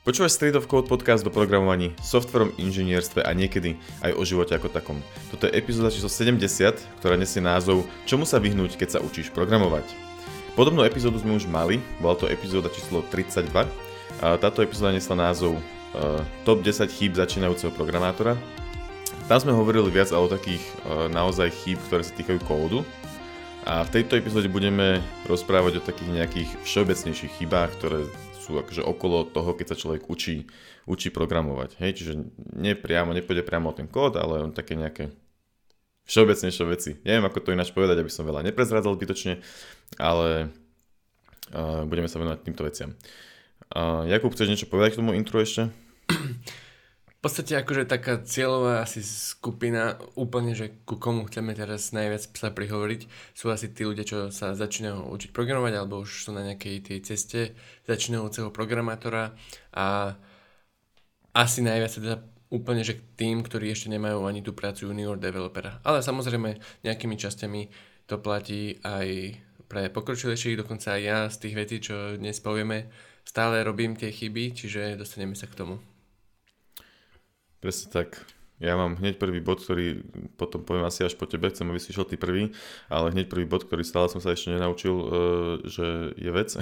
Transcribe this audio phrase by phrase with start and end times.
[0.00, 4.72] Počúvaš Street of Code podcast o programovaní, softverom, inžinierstve a niekedy aj o živote ako
[4.72, 4.96] takom.
[5.28, 6.40] Toto je epizóda číslo 70,
[7.04, 9.84] ktorá nesie názov Čomu sa vyhnúť, keď sa učíš programovať.
[10.56, 13.52] Podobnú epizódu sme už mali, bola to epizóda číslo 32.
[14.24, 18.40] A táto epizóda nesla názov uh, Top 10 chýb začínajúceho programátora.
[19.28, 22.88] Tam sme hovorili viac o takých uh, naozaj chýb, ktoré sa týkajú kódu.
[23.68, 28.08] A v tejto epizóde budeme rozprávať o takých nejakých všeobecnejších chybách, ktoré
[28.50, 30.50] sú akože okolo toho, keď sa človek učí,
[30.90, 31.78] učí programovať.
[31.78, 32.12] Hej, čiže
[32.58, 35.14] nie priamo, nepôjde priamo o ten kód, ale on také nejaké
[36.10, 36.90] všeobecnejšie veci.
[37.06, 39.38] Neviem, ako to ináč povedať, aby som veľa neprezradzal zbytočne,
[40.02, 40.50] ale
[41.54, 42.90] uh, budeme sa venovať týmto veciam.
[43.70, 45.70] Uh, Jakub, chceš niečo povedať k tomu intro ešte?
[47.20, 52.48] V podstate akože taká cieľová asi skupina úplne, že ku komu chceme teraz najviac sa
[52.48, 53.04] prihovoriť,
[53.36, 56.98] sú asi tí ľudia, čo sa začínajú učiť programovať alebo už sú na nejakej tej
[57.04, 57.52] ceste
[57.84, 59.36] začínajúceho programátora
[59.76, 60.16] a
[61.36, 65.76] asi najviac teda úplne, že tým, ktorí ešte nemajú ani tú prácu junior developera.
[65.84, 66.56] Ale samozrejme
[66.88, 67.68] nejakými časťami
[68.08, 69.36] to platí aj
[69.68, 72.88] pre pokročilejších, dokonca aj ja z tých vecí, čo dnes povieme,
[73.28, 75.89] stále robím tie chyby, čiže dostaneme sa k tomu.
[77.60, 78.24] Presne tak.
[78.60, 80.04] Ja mám hneď prvý bod, ktorý
[80.36, 82.52] potom poviem asi až po tebe, chcem, aby si šiel ty prvý,
[82.92, 85.08] ale hneď prvý bod, ktorý stále som sa ešte nenaučil, uh,
[85.64, 86.60] že je vec.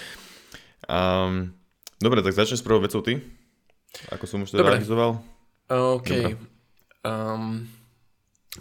[0.88, 1.52] um,
[2.00, 3.20] dobre, tak začneš s prvou vecou ty.
[4.08, 4.80] Ako som už teda dobre.
[4.80, 5.20] realizoval.
[5.68, 6.40] OK.
[7.04, 7.68] Um,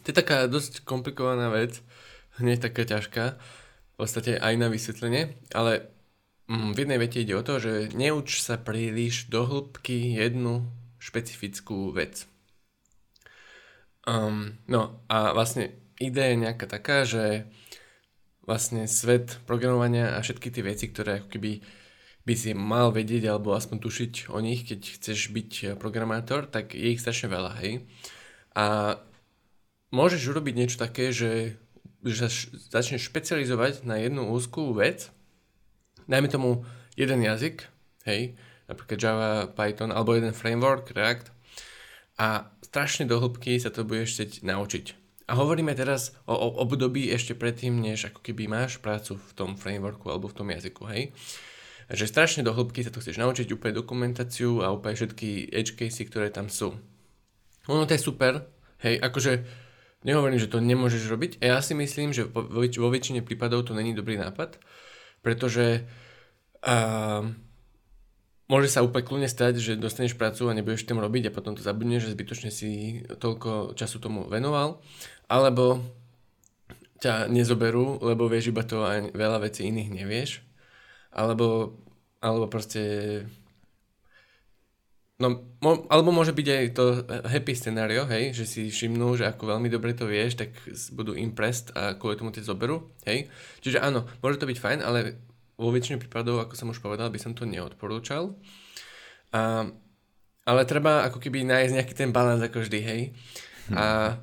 [0.03, 1.79] to je taká dosť komplikovaná vec,
[2.43, 5.87] hneď taká ťažká, v podstate aj na vysvetlenie, ale
[6.51, 10.67] um, v jednej vete ide o to, že neuč sa príliš do hĺbky jednu
[11.09, 12.29] špecifickú vec.
[14.05, 17.49] Um, no a vlastne idea je nejaká taká, že
[18.45, 21.61] vlastne svet programovania a všetky tie veci, ktoré ako keby
[22.25, 25.51] by si mal vedieť alebo aspoň tušiť o nich, keď chceš byť
[25.81, 27.85] programátor, tak je ich strašne veľa, hej.
[28.57, 28.97] A
[29.89, 31.57] môžeš urobiť niečo také, že,
[32.01, 32.29] že
[32.69, 35.09] začneš špecializovať na jednu úzkú vec,
[36.05, 36.49] dajme tomu
[36.93, 37.65] jeden jazyk,
[38.05, 38.37] hej,
[38.69, 41.33] napríklad Java, Python alebo jeden framework, React
[42.19, 44.85] a strašne do hĺbky sa to budeš chcieť naučiť.
[45.29, 49.53] A hovoríme teraz o, o období ešte predtým, než ako keby máš prácu v tom
[49.53, 51.13] frameworku alebo v tom jazyku, hej.
[51.89, 56.05] Že strašne do hĺbky sa to chceš naučiť, úplne dokumentáciu a úplne všetky edge casey,
[56.05, 56.77] ktoré tam sú.
[57.69, 58.49] Ono to je super,
[58.81, 59.45] hej, akože
[60.01, 61.31] nehovorím, že to nemôžeš robiť.
[61.45, 64.57] A ja si myslím, že vo, vo väčšine prípadov to není dobrý nápad,
[65.21, 65.85] pretože
[66.65, 67.21] uh,
[68.49, 71.61] môže sa úplne kľudne stať, že dostaneš prácu a nebudeš tým robiť a potom to
[71.61, 74.81] zabudneš, že zbytočne si toľko času tomu venoval,
[75.29, 75.85] alebo
[76.99, 80.41] ťa nezoberú, lebo vieš iba to a veľa vecí iných nevieš,
[81.13, 81.77] alebo,
[82.19, 83.23] alebo proste
[85.19, 86.85] No, mo, alebo môže byť aj to
[87.27, 90.55] happy scenario, hej, že si všimnú, že ako veľmi dobre to vieš, tak
[90.95, 93.27] budú impressed a kvôli tomu tie zoberú, hej.
[93.59, 95.19] Čiže áno, môže to byť fajn, ale
[95.59, 98.39] vo väčšine prípadov, ako som už povedal, by som to neodporúčal.
[99.35, 99.67] A,
[100.47, 103.01] ale treba ako keby nájsť nejaký ten balans ako vždy, hej.
[103.75, 104.17] A,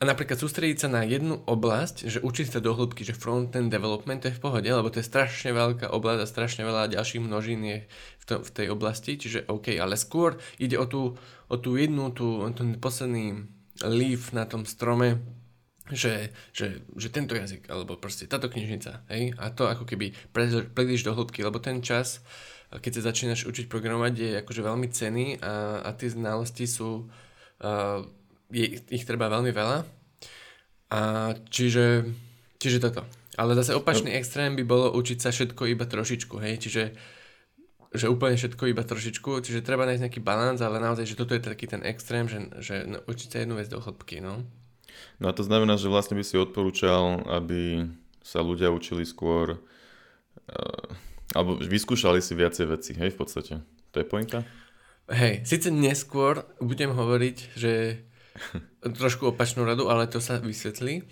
[0.00, 4.24] a napríklad sústrediť sa na jednu oblasť, že učiť sa do hĺbky, že front-end development
[4.24, 7.60] to je v pohode, lebo to je strašne veľká oblasť a strašne veľa ďalších množín
[7.62, 11.14] je v, to, v tej oblasti, čiže OK, ale skôr ide o tú,
[11.46, 13.46] o tú jednu, tú, ten posledný
[13.84, 15.20] leaf na tom strome,
[15.88, 20.12] že, že, že tento jazyk, alebo proste táto knižnica, hej, a to ako keby
[20.76, 22.20] predíš do hĺbky, lebo ten čas,
[22.70, 28.06] keď sa začínaš učiť programovať, je akože veľmi cený a, a tie znalosti sú, uh,
[28.54, 29.78] je, ich treba veľmi veľa.
[30.90, 31.00] A
[31.50, 32.06] čiže,
[32.58, 33.02] čiže toto.
[33.38, 34.18] Ale zase opačný no.
[34.18, 36.82] extrém by bolo učiť sa všetko iba trošičku, hej, čiže
[37.90, 41.42] že úplne všetko iba trošičku, čiže treba nájsť nejaký balans, ale naozaj, že toto je
[41.42, 44.46] taký ten extrém, že, že no, učiť sa jednu vec do hĺbky, no.
[45.20, 47.86] No a to znamená, že vlastne by si odporúčal, aby
[48.24, 50.86] sa ľudia učili skôr, uh,
[51.36, 53.54] alebo vyskúšali si viacej veci, hej, v podstate.
[53.92, 54.46] To je pointa?
[55.10, 58.04] Hej, síce neskôr budem hovoriť, že
[59.00, 61.02] trošku opačnú radu, ale to sa vysvetlí.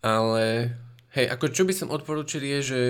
[0.00, 0.76] Ale
[1.12, 2.80] hej, ako čo by som odporúčil je, že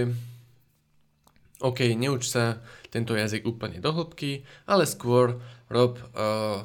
[1.65, 2.61] OK, neuč sa
[2.93, 5.41] tento jazyk úplne do hĺbky, ale skôr
[5.73, 6.61] rob uh,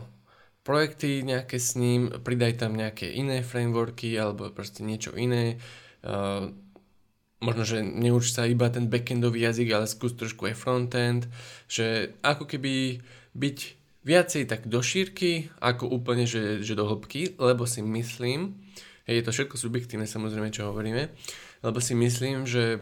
[0.61, 5.57] projekty nejaké s ním, pridaj tam nejaké iné frameworky alebo proste niečo iné.
[6.05, 6.53] Uh,
[7.41, 11.25] možno, že neuč sa iba ten backendový jazyk, ale skús trošku aj frontend,
[11.65, 13.01] že ako keby
[13.33, 13.57] byť
[14.05, 18.57] viacej tak do šírky, ako úplne, že, že do hĺbky, lebo si myslím,
[19.09, 21.09] hej, je to všetko subjektívne samozrejme, čo hovoríme,
[21.65, 22.81] lebo si myslím, že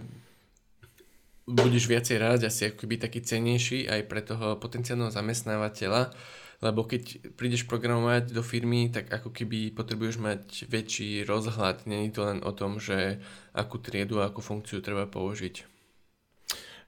[1.49, 6.13] budeš viacej rád, asi ako keby taký cenejší aj pre toho potenciálneho zamestnávateľa,
[6.59, 11.87] lebo keď prídeš programovať do firmy, tak ako keby potrebuješ mať väčší rozhľad.
[11.87, 13.23] Není to len o tom, že
[13.55, 15.63] akú triedu a akú funkciu treba použiť.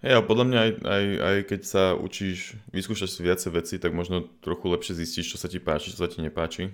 [0.01, 3.93] Hej, a podľa mňa aj, aj, aj keď sa učíš, vyskúšaš si viacej veci, tak
[3.93, 6.73] možno trochu lepšie zistíš, čo sa ti páči, čo sa ti nepáči.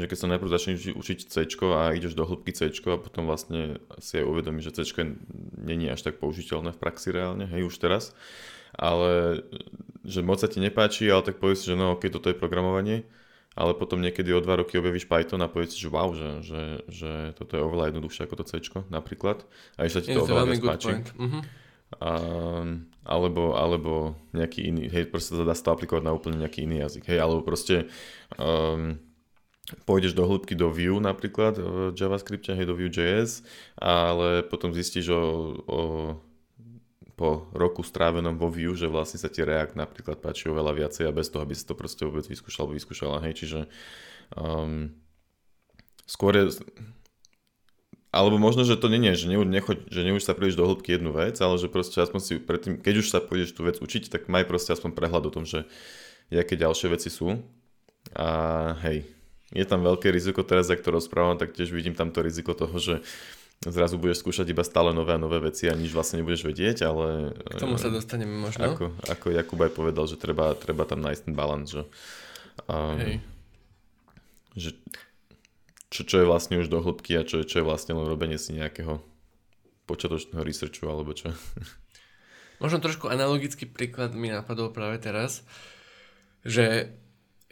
[0.00, 3.76] Že keď sa najprv začneš učiť C a ideš do hĺbky C a potom vlastne
[4.00, 5.04] si aj uvedomíš, že C
[5.52, 8.16] není až tak použiteľné v praxi reálne, hej, už teraz.
[8.76, 9.42] Ale
[10.02, 13.06] že moc sa ti nepáči, ale tak povieš si, že no ok, toto je programovanie,
[13.54, 16.62] ale potom niekedy o dva roky objavíš Python a povieš si, že wow, že, že,
[16.90, 18.52] že toto je oveľa jednoduchšie ako to C
[18.90, 19.46] napríklad.
[19.78, 20.92] A ešte ti to oveľa viac páči.
[21.14, 21.42] Uh-huh.
[22.00, 22.12] A,
[23.04, 27.04] alebo, alebo nejaký iný, hej, proste sa dá to aplikovať na úplne nejaký iný jazyk,
[27.12, 27.92] hej, alebo proste
[28.40, 28.96] um,
[29.84, 33.44] pôjdeš do hĺbky do Vue napríklad v JavaScripte, hej, do Vue.js,
[33.76, 35.22] ale potom zistíš o,
[35.68, 35.80] o,
[37.14, 41.16] po roku strávenom vo Vue, že vlastne sa ti React napríklad páči oveľa viacej a
[41.16, 43.60] bez toho, aby si to proste vôbec vyskúšal vyskúšala, hej, čiže
[44.34, 44.90] um,
[46.08, 46.44] skôr je,
[48.12, 51.00] alebo možno, že to nie je, že, ne, nechoď, že neuč sa príliš do hĺbky
[51.00, 54.12] jednu vec, ale že proste aspoň si predtým, keď už sa pôjdeš tú vec učiť,
[54.12, 55.64] tak maj proste aspoň prehľad o tom, že
[56.28, 57.40] aké ďalšie veci sú.
[58.12, 58.28] A
[58.84, 59.08] hej,
[59.56, 63.00] je tam veľké riziko teraz, ak to rozprávam, tak tiež vidím tamto riziko toho, že
[63.62, 67.36] zrazu budeš skúšať iba stále nové a nové veci a nič vlastne nebudeš vedieť, ale...
[67.46, 68.74] K tomu sa dostaneme možno.
[68.74, 71.82] Ako, ako Jakub aj povedal, že treba, treba tam nájsť ten balans, že...
[72.66, 73.14] Um, Hej.
[74.52, 74.70] Že
[75.92, 78.56] čo, čo je vlastne už do hĺbky a čo, čo je vlastne len robenie si
[78.56, 79.04] nejakého
[79.84, 81.30] počiatočného researchu alebo čo.
[82.62, 85.44] Možno trošku analogický príklad mi napadol práve teraz,
[86.46, 86.94] že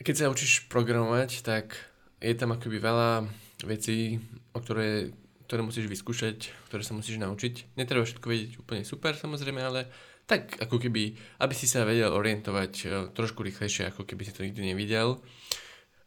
[0.01, 1.77] keď sa učíš programovať, tak
[2.23, 3.29] je tam akoby veľa
[3.69, 4.23] vecí,
[4.57, 5.13] o ktoré,
[5.51, 7.75] ktoré musíš vyskúšať, ktoré sa musíš naučiť.
[7.75, 9.91] Netreba všetko vedieť úplne super samozrejme, ale
[10.31, 14.47] tak ako keby, aby si sa vedel orientovať e, trošku rýchlejšie, ako keby si to
[14.47, 15.19] nikdy nevidel.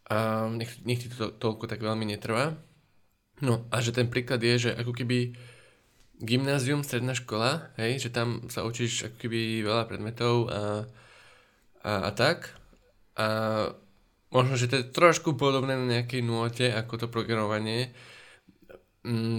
[0.08, 2.56] A nech, nech ti to toľko tak veľmi netrvá.
[3.44, 5.36] No a že ten príklad je, že ako keby
[6.24, 10.88] gymnázium, stredná škola, hej, že tam sa učíš ako keby veľa predmetov a,
[11.84, 12.56] a, a tak.
[13.20, 13.28] A
[14.32, 17.92] možno, že to je trošku podobné na nejakej nôte ako to programovanie,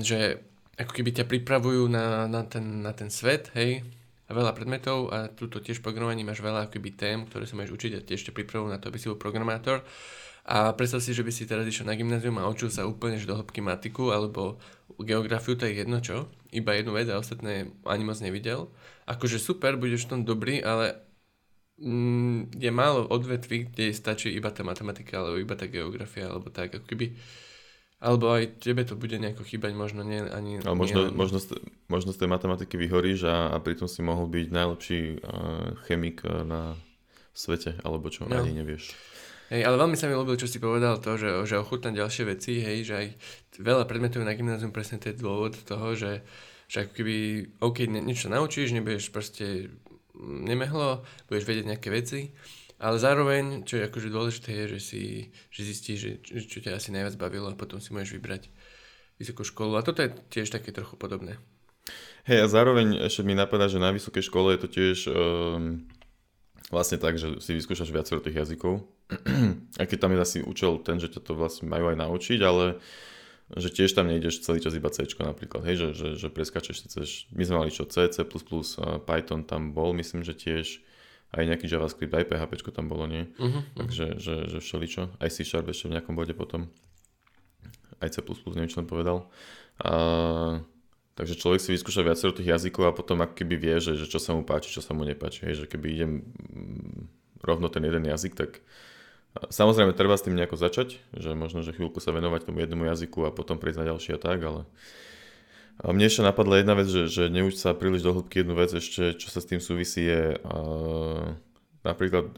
[0.04, 0.44] že
[0.74, 3.80] ako keby ťa pripravujú na, na, ten, na ten svet, hej,
[4.24, 7.92] a veľa predmetov a túto tiež programovaní máš veľa akoby tém, ktoré sa máš učiť
[8.00, 9.84] a tiež ťa pripravujú na to, aby si bol programátor.
[10.44, 13.32] A predstav si, že by si teraz išiel na gymnázium a učil sa úplne do
[13.32, 14.60] hĺbky matiku alebo
[15.00, 18.68] geografiu, to je jedno čo, iba jednu vec a ostatné ani moc nevidel.
[19.08, 21.00] Akože super, budeš v tom dobrý, ale
[21.80, 26.76] mm, je málo odvetví, kde stačí iba tá matematika, alebo iba tá geografia, alebo tak,
[26.76, 27.16] ako keby
[28.04, 30.60] alebo aj tebe to bude nejako chýbať, možno nie ani...
[30.60, 31.56] Ale možno, nie, možno, z,
[31.88, 36.44] možno z tej matematiky vyhoríš a, a pritom si mohol byť najlepší uh, chemik uh,
[36.44, 36.76] na
[37.32, 38.36] svete, alebo čo, no.
[38.36, 38.92] ani nevieš.
[39.48, 42.60] Hej, ale veľmi sa mi ľúbilo, čo si povedal, to, že, že ochutnám ďalšie veci,
[42.60, 43.06] hej, že aj
[43.60, 46.20] veľa predmetov na gymnázium presne to je dôvod toho, že,
[46.68, 47.16] že ako keby,
[47.64, 49.72] OK, niečo naučíš, nebudeš proste
[50.20, 52.20] nemehlo, budeš vedieť nejaké veci,
[52.84, 55.02] ale zároveň, čo je akože dôležité, je, že si
[55.48, 58.52] že zistíš, že, čo ťa asi najviac bavilo a potom si môžeš vybrať
[59.16, 59.80] vysokú školu.
[59.80, 61.40] A toto je tiež také trochu podobné.
[62.28, 65.84] Hej, a zároveň ešte mi napadá, že na vysokej škole je to tiež um,
[66.68, 68.84] vlastne tak, že si vyskúšaš viacero tých jazykov.
[69.80, 72.80] a keď tam je asi účel ten, že ťa to vlastne majú aj naučiť, ale
[73.52, 76.86] že tiež tam nejdeš celý čas iba C napríklad, hej, že, že, že preskačeš si
[76.88, 78.24] cez, my sme mali čo C, C++,
[79.04, 80.80] Python tam bol, myslím, že tiež
[81.34, 83.26] aj nejaký JavaScript, aj PHP tam bolo, nie?
[83.36, 86.70] Uh-huh, Takže že, že všeličo, aj C Sharp ešte v nejakom bode potom,
[87.98, 88.22] aj C++,
[88.54, 89.26] neviem, čo len povedal.
[89.82, 90.62] A,
[91.18, 94.22] takže človek si vyskúša viacero tých jazykov a potom ako keby vie, že, že čo
[94.22, 98.06] sa mu páči, čo sa mu nepáči, hej, že keby idem mm, rovno ten jeden
[98.06, 98.62] jazyk, tak
[99.34, 103.26] Samozrejme, treba s tým nejako začať, že možno, že chvíľku sa venovať tomu jednému jazyku
[103.26, 104.62] a potom prejsť na ďalší a tak, ale
[105.82, 108.70] a mne ešte napadla jedna vec, že, že neuč sa príliš do hĺbky jednu vec,
[108.70, 111.34] ešte čo sa s tým súvisí je uh,
[111.82, 112.30] napríklad,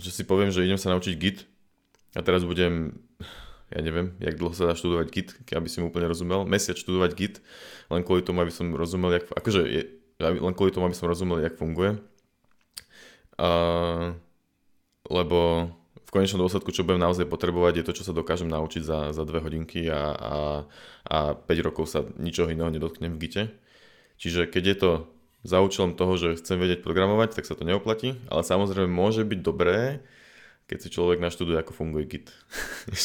[0.00, 1.44] že si poviem, že idem sa naučiť Git
[2.16, 2.96] a teraz budem,
[3.68, 7.10] ja neviem, jak dlho sa dá študovať Git, aby si mu úplne rozumel, mesiac študovať
[7.14, 7.36] Git,
[7.92, 9.82] len kvôli tomu, aby som rozumel, jak, akože je,
[10.18, 12.00] len kvôli tomu, aby som rozumel, jak funguje.
[13.38, 14.18] Uh,
[15.06, 15.70] lebo
[16.08, 19.22] v konečnom dôsledku, čo budem naozaj potrebovať, je to, čo sa dokážem naučiť za, za
[19.28, 20.36] dve hodinky a, a,
[21.04, 23.44] a 5 rokov sa ničoho iného nedotknem v Gite.
[24.16, 24.90] Čiže keď je to
[25.44, 29.40] za účelom toho, že chcem vedieť programovať, tak sa to neoplatí, ale samozrejme môže byť
[29.44, 30.00] dobré,
[30.64, 32.32] keď si človek naštuduje, ako funguje Git.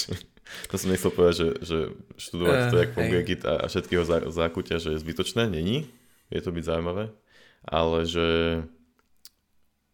[0.72, 1.78] to som nechcel povedať, že, že
[2.16, 5.92] študovať uh, to, ako funguje Git a, a všetky ho zákutia, že je zbytočné, není.
[6.32, 7.12] Je to byť zaujímavé.
[7.68, 8.28] ale že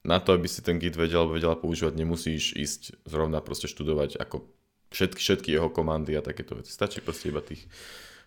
[0.04, 4.16] na to, aby si ten Git vedel alebo vedela používať, nemusíš ísť zrovna proste študovať
[4.20, 4.48] ako
[4.96, 6.72] všetky, všetky jeho komandy a takéto veci.
[6.72, 7.68] Stačí proste iba tých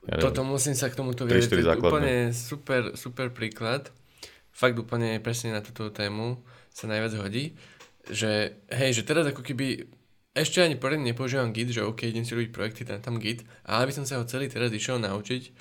[0.02, 1.78] ja neviem, Toto musím sa k tomuto vyjadriť.
[1.78, 3.94] Úplne super, super príklad.
[4.50, 6.42] Fakt úplne presne na túto tému
[6.74, 7.54] sa najviac hodí.
[8.10, 9.86] Že hej, že teraz ako keby
[10.34, 13.84] ešte ani poriadne nepoužívam Git, že OK, idem si robiť projekty, tam, tam Git, a
[13.84, 15.52] aby som sa ho celý teraz išiel naučiť,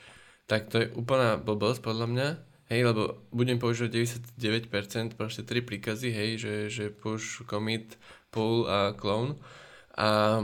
[0.48, 2.27] tak to je úplná blbosť podľa mňa,
[2.72, 3.92] hej, lebo budem používať
[4.40, 8.00] 99% proste tri príkazy, hej, že, že push, commit,
[8.32, 9.36] pull a clone.
[10.00, 10.40] A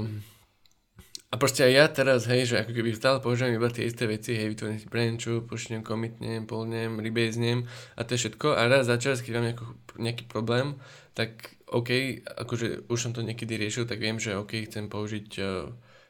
[1.28, 4.32] a proste aj ja teraz, hej, že ako keby stále používam iba tie isté veci,
[4.32, 7.68] hej, vytvorím si branchu, pušnem, commitnem, polnem, rebasnem
[8.00, 8.56] a to je všetko.
[8.56, 9.66] A raz za čas, keď mám nejakú,
[10.00, 10.80] nejaký problém,
[11.12, 15.68] tak OK, akože už som to niekedy riešil, tak viem, že OK, chcem použiť uh,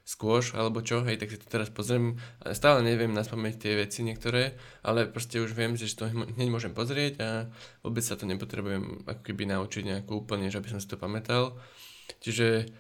[0.08, 2.16] squash alebo čo, hej, tak si to teraz pozriem.
[2.56, 7.14] Stále neviem naspamäť tie veci niektoré, ale proste už viem, že to hneď môžem pozrieť
[7.20, 7.30] a
[7.84, 11.60] vôbec sa to nepotrebujem ako keby naučiť nejako úplne, že aby som si to pamätal.
[12.24, 12.72] Čiže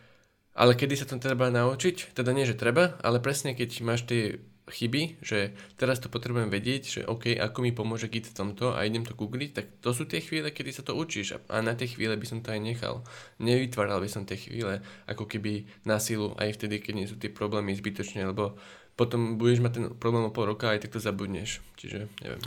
[0.58, 2.18] ale kedy sa to treba naučiť?
[2.18, 6.84] Teda nie, že treba, ale presne keď máš tie chyby, že teraz to potrebujem vedieť,
[6.84, 10.04] že OK, ako mi pomôže Git v tomto a idem to googliť, tak to sú
[10.04, 13.08] tie chvíle, kedy sa to učíš a na tie chvíle by som to aj nechal.
[13.40, 17.32] Nevytváral by som tie chvíle ako keby na silu aj vtedy, keď nie sú tie
[17.32, 18.60] problémy zbytočne, lebo
[19.00, 21.64] potom budeš mať ten problém o pol roka a aj tak to zabudneš.
[21.80, 22.44] Čiže neviem.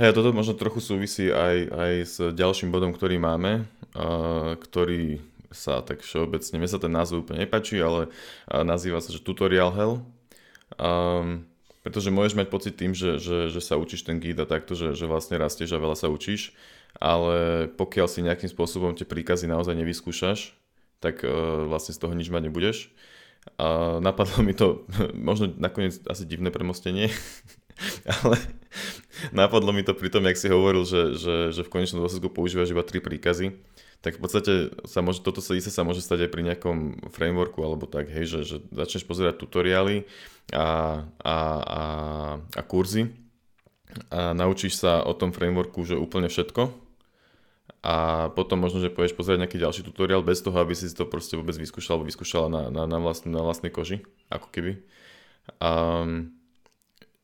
[0.00, 5.20] Hej, toto možno trochu súvisí aj, aj s ďalším bodom, ktorý máme, uh, ktorý
[5.50, 8.06] sa tak všeobecne, mne sa ten názov úplne nepačí, ale
[8.46, 9.98] nazýva sa, že Tutorial Hell.
[10.78, 11.48] Um,
[11.80, 14.92] pretože môžeš mať pocit tým, že, že, že sa učíš ten git a takto, že,
[14.92, 16.52] že vlastne rastieš a veľa sa učíš,
[17.00, 20.52] ale pokiaľ si nejakým spôsobom tie príkazy naozaj nevyskúšaš,
[21.00, 22.92] tak uh, vlastne z toho nič mať nebudeš.
[23.56, 24.84] A napadlo mi to,
[25.16, 27.08] možno nakoniec asi divné premostenie,
[28.20, 28.36] ale
[29.32, 32.76] napadlo mi to pri tom, jak si hovoril, že, že, že v konečnom dôsledku používaš
[32.76, 33.56] iba tri príkazy
[34.00, 34.52] tak v podstate
[34.88, 36.78] sa môže, toto sa sa môže stať aj pri nejakom
[37.12, 40.08] frameworku alebo tak, hej, že, že začneš pozerať tutoriály
[40.56, 41.82] a, a, a,
[42.40, 43.12] a kurzy
[44.08, 46.90] a naučíš sa o tom frameworku, že úplne všetko
[47.80, 51.36] a potom možno, že pôjdeš pozerať nejaký ďalší tutoriál bez toho, aby si to proste
[51.40, 54.84] vôbec vyskúšal alebo vyskúšala na, na, na, vlastn, na vlastnej koži, ako keby.
[55.64, 56.36] Um,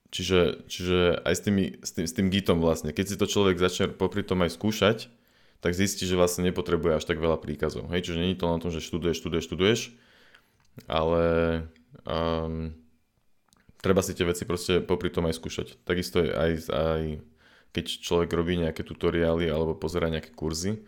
[0.09, 3.61] čiže, čiže aj s, tými, s, tým, s tým gitom vlastne, keď si to človek
[3.61, 4.99] začne popri tom aj skúšať,
[5.67, 7.91] tak zistí, že vlastne nepotrebuje až tak veľa príkazov.
[7.91, 9.81] Hej, čiže je to len tom, že študuješ, študuješ, študuješ,
[10.87, 11.25] ale
[12.07, 12.71] um,
[13.83, 15.83] treba si tie veci proste popri tom aj skúšať.
[15.83, 17.03] Takisto je aj, aj
[17.75, 20.87] keď človek robí nejaké tutoriály alebo pozera nejaké kurzy,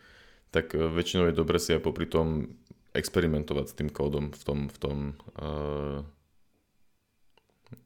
[0.54, 2.54] tak e, väčšinou je dobre si aj popri tom
[2.94, 4.96] experimentovať s tým kódom v tom, v tom
[5.42, 6.00] uh,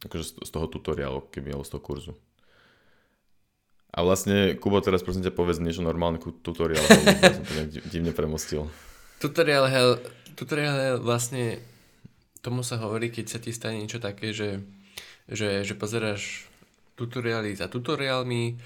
[0.06, 2.12] akože z toho tutoriálu, keby alebo z toho kurzu.
[3.92, 7.52] A vlastne, Kubo, teraz prosím ťa povedz niečo normálne ku tutoriál, ja som to
[7.92, 8.72] divne premostil.
[9.20, 10.00] Tutoriál hell,
[10.32, 11.60] tutoriál hell vlastne
[12.40, 14.64] tomu sa hovorí, keď sa ti stane niečo také, že,
[15.28, 16.48] že, že pozeráš
[16.96, 18.56] tutoriály za tutoriálmi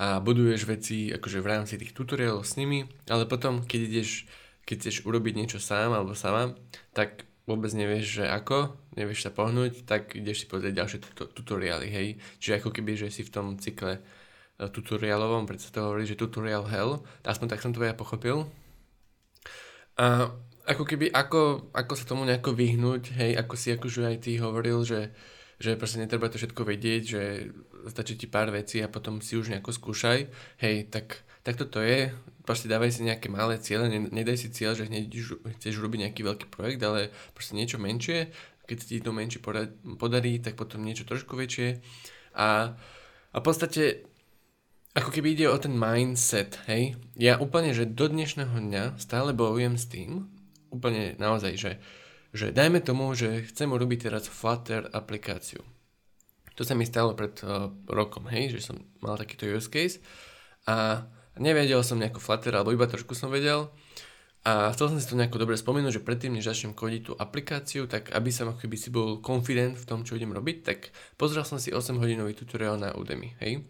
[0.00, 4.24] a buduješ veci akože v rámci tých tutoriálov s nimi, ale potom, keď ideš,
[4.64, 6.56] keď chceš urobiť niečo sám alebo sama,
[6.96, 10.98] tak vôbec nevieš, že ako, nevieš sa pohnúť, tak ideš si pozrieť ďalšie
[11.36, 12.08] tutoriály, hej.
[12.40, 14.00] Čiže ako keby, že si v tom cykle
[14.60, 18.44] Eh, tutorialovom, preto sa to hovorí, že tutorial hell, aspoň tak som to ja pochopil.
[19.96, 20.28] A
[20.68, 24.84] ako keby, ako, ako sa tomu nejako vyhnúť, hej, ako si akože aj ty hovoril,
[24.86, 25.10] že,
[25.58, 27.22] že proste netreba to všetko vedieť, že
[27.90, 30.30] stačí ti pár vecí a potom si už nejako skúšaj,
[30.62, 32.14] hej, tak, tak toto je,
[32.46, 35.10] proste dávaj si nejaké malé ciele, nedaj si cieľ, že hneď
[35.58, 38.30] chceš robiť nejaký veľký projekt, ale proste niečo menšie,
[38.70, 39.42] keď ti to menšie
[39.98, 41.82] podarí, tak potom niečo trošku väčšie.
[42.38, 42.78] A,
[43.34, 44.11] a v podstate
[44.92, 47.00] ako keby ide o ten mindset, hej.
[47.16, 50.28] Ja úplne, že do dnešného dňa stále bojujem s tým,
[50.68, 51.72] úplne naozaj, že,
[52.36, 55.64] že dajme tomu, že chcem urobiť teraz Flutter aplikáciu.
[56.60, 59.96] To sa mi stalo pred uh, rokom, hej, že som mal takýto use case
[60.68, 61.08] a
[61.40, 63.72] nevedel som nejako Flutter, alebo iba trošku som vedel
[64.44, 67.88] a chcel som si to nejako dobre spomenúť, že predtým, než začnem kodiť tú aplikáciu,
[67.88, 71.48] tak aby som ako keby si bol confident v tom, čo idem robiť, tak pozrel
[71.48, 73.64] som si 8 hodinový tutoriál na Udemy, hej.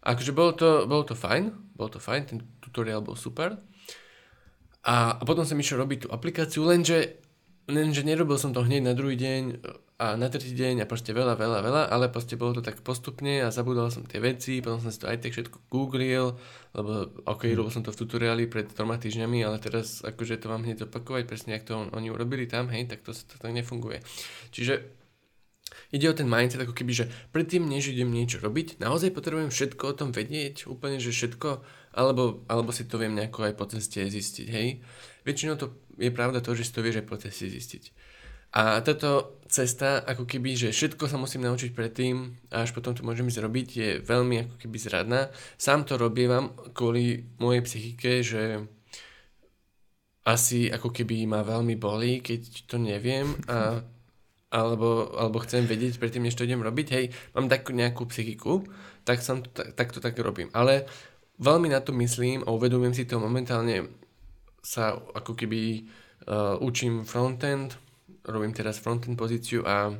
[0.00, 3.60] Akože bolo to, bolo to fajn, bolo to fajn, ten tutoriál bol super.
[4.80, 7.20] A, a potom som išiel robiť tú aplikáciu, lenže,
[7.68, 9.60] lenže nerobil som to hneď na druhý deň
[10.00, 13.44] a na tretí deň a proste veľa, veľa, veľa, ale proste bolo to tak postupne
[13.44, 16.40] a zabudol som tie veci, potom som si to aj tak všetko googlil,
[16.72, 17.56] lebo ok, mm.
[17.60, 21.28] robil som to v tutoriáli pred troma týždňami, ale teraz akože to mám hneď opakovať,
[21.28, 24.00] presne ako to on, oni urobili tam, hej, tak to, to tak nefunguje.
[24.48, 24.99] Čiže
[25.88, 29.82] ide o ten mindset ako keby, že predtým, než idem niečo robiť, naozaj potrebujem všetko
[29.88, 31.64] o tom vedieť, úplne, že všetko,
[31.96, 34.84] alebo, alebo si to viem nejako aj po ceste zistiť, hej.
[35.24, 37.84] Väčšinou to je pravda to, že si to vieš aj po ceste zistiť.
[38.50, 43.06] A táto cesta, ako keby, že všetko sa musím naučiť predtým a až potom to
[43.06, 45.30] môžem ísť robiť, je veľmi ako keby zradná.
[45.54, 48.66] Sám to robievam kvôli mojej psychike, že
[50.26, 53.86] asi ako keby ma veľmi bolí, keď to neviem a
[54.50, 57.04] alebo, alebo chcem vedieť predtým, než to idem robiť, hej,
[57.38, 58.66] mám takú nejakú psychiku,
[59.06, 60.50] tak, som, tak, tak to tak robím.
[60.50, 60.90] Ale
[61.38, 63.86] veľmi na to myslím a uvedomujem si to momentálne
[64.60, 65.86] sa ako keby
[66.28, 67.78] uh, učím frontend,
[68.28, 69.94] robím teraz frontend pozíciu a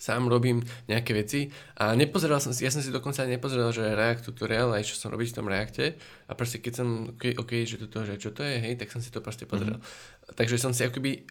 [0.00, 4.32] sám robím nejaké veci a nepozeral som si, ja som si dokonca nepozeral, že React
[4.32, 5.86] tutorial aj čo som robiť v tom Reacte
[6.28, 9.04] a proste keď som, ok, okay že toto, že čo to je, hej, tak som
[9.04, 9.78] si to proste pozeral.
[9.78, 10.34] Mm-hmm.
[10.34, 11.28] Takže som si akoby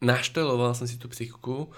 [0.00, 1.68] našteloval som si tú psychiku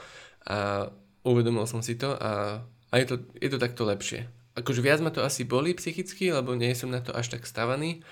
[0.46, 0.90] a
[1.22, 4.26] uvedomil som si to a, a je, to, je to takto lepšie.
[4.58, 8.04] Akože viac ma to asi boli psychicky, lebo nie som na to až tak stavaný,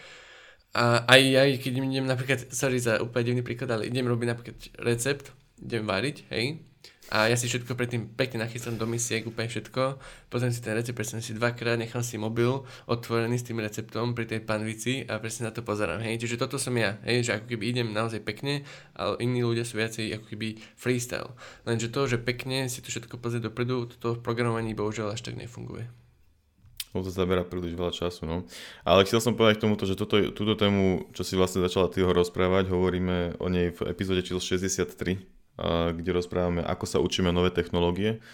[0.71, 4.59] a aj, aj keď idem napríklad, sorry za úplne divný príklad, ale idem robiť napríklad
[4.87, 6.63] recept, idem variť, hej,
[7.11, 9.99] a ja si všetko predtým pekne nachystám do misiek, úplne všetko.
[10.31, 14.31] Pozriem si ten recept, presne si dvakrát, nechám si mobil otvorený s tým receptom pri
[14.31, 15.99] tej panvici a presne na to pozerám.
[16.07, 18.63] Hej, čiže toto som ja, hej, že ako keby idem naozaj pekne,
[18.95, 21.35] ale iní ľudia sú viacej ako keby freestyle.
[21.67, 25.35] Lenže to, že pekne si to všetko pozrieť dopredu, toto v programovaní bohužiaľ až tak
[25.35, 25.91] nefunguje.
[26.95, 28.47] Lebo to zabera príliš veľa času, no.
[28.87, 32.03] Ale chcel som povedať k tomuto, že toto, túto tému, čo si vlastne začala ty
[32.03, 35.40] rozprávať, hovoríme o nej v epizóde číslo 63,
[35.95, 38.25] kde rozprávame, ako sa učíme nové technológie.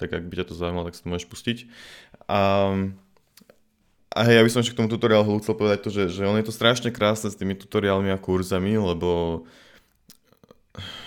[0.00, 1.58] Tak ak by ťa to zaujímalo, tak si to môžeš pustiť.
[2.24, 2.72] A,
[4.16, 6.40] a hej, ja by som ešte k tomu tutoriálu chcel povedať to, že, že on
[6.40, 9.44] je to strašne krásne s tými tutoriálmi a kurzami, lebo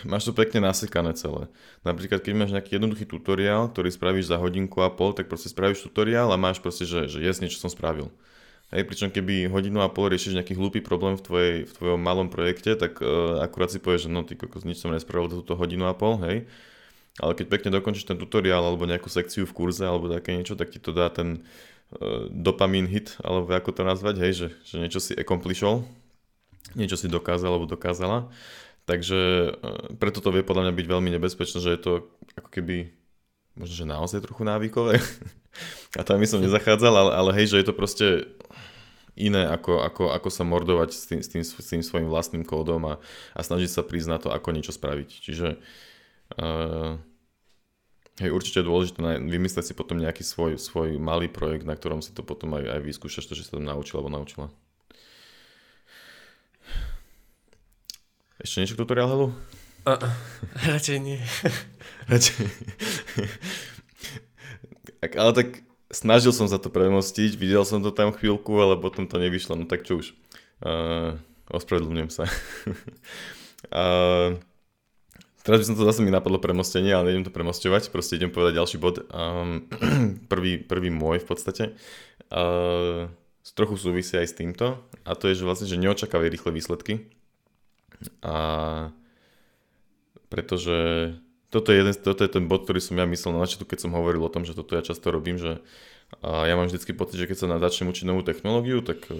[0.06, 1.50] máš to pekne nasekané celé.
[1.82, 5.90] Napríklad, keď máš nejaký jednoduchý tutoriál, ktorý spravíš za hodinku a pol, tak proste spravíš
[5.90, 8.14] tutoriál a máš proste, že, že yes, niečo som spravil.
[8.74, 12.34] Hej, pričom keby hodinu a pol riešiš nejaký hlúpy problém v, tvojej, v tvojom malom
[12.34, 15.86] projekte, tak uh, akurát si povieš, že no ty kokos, nič som nespravil túto hodinu
[15.86, 16.50] a pol, hej.
[17.22, 20.74] Ale keď pekne dokončíš ten tutoriál alebo nejakú sekciu v kurze alebo také niečo, tak
[20.74, 21.46] ti to dá ten
[21.94, 25.86] uh, dopamin hit, alebo ako to nazvať, hej, že, že niečo si accomplishol,
[26.74, 28.34] niečo si dokázal alebo dokázala.
[28.84, 29.20] Takže
[29.56, 31.92] e, preto to vie podľa mňa byť veľmi nebezpečné, že je to
[32.36, 32.92] ako keby
[33.56, 35.00] možno, že naozaj trochu návykové.
[36.00, 38.26] A tam by som nezachádzal, ale, ale hej, že je to proste
[39.14, 42.82] iné, ako, ako, ako sa mordovať s tým, s, tým, s tým svojim vlastným kódom
[42.90, 42.96] a,
[43.38, 45.10] a snažiť sa na to, ako niečo spraviť.
[45.22, 45.62] Čiže
[46.42, 46.98] uh,
[48.18, 52.10] hej, určite je dôležité vymyslieť si potom nejaký svoj, svoj malý projekt, na ktorom si
[52.10, 54.50] to potom aj, aj vyskúšaš, to, že sa tam naučil alebo naučila.
[58.42, 59.32] Ešte niečo k tutoriálu?
[59.86, 60.00] Uh,
[60.64, 61.22] radšej nie.
[62.12, 62.48] radšej.
[65.22, 69.22] ale tak snažil som sa to premostiť, videl som to tam chvíľku, ale potom to
[69.22, 70.18] nevyšlo, no tak čo už.
[70.60, 71.16] Uh,
[71.54, 72.26] ospravedlňujem sa.
[73.72, 74.36] uh,
[75.46, 78.58] teraz by som to zase mi napadlo premostenie, ale nejdem to premostovať, proste idem povedať
[78.58, 79.06] ďalší bod.
[79.14, 79.70] Um,
[80.32, 81.64] prvý, prvý môj v podstate.
[82.34, 83.08] Uh,
[83.54, 86.94] trochu súvisí aj s týmto a to je, že vlastne, že neočakávaj rýchle výsledky
[88.26, 88.36] a
[90.28, 91.14] pretože
[91.54, 93.94] toto je, jeden, toto je ten bod, ktorý som ja myslel na začiatku, keď som
[93.94, 95.62] hovoril o tom, že toto ja často robím, že
[96.22, 99.18] a ja mám vždycky pocit, že keď sa začnem učiť novú technológiu, tak e,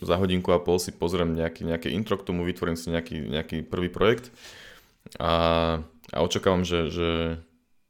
[0.00, 3.56] za hodinku a pol si pozriem nejaký, nejaké intro k tomu, vytvorím si nejaký, nejaký
[3.68, 4.32] prvý projekt
[5.16, 5.32] a,
[6.12, 7.08] a očakávam, že, že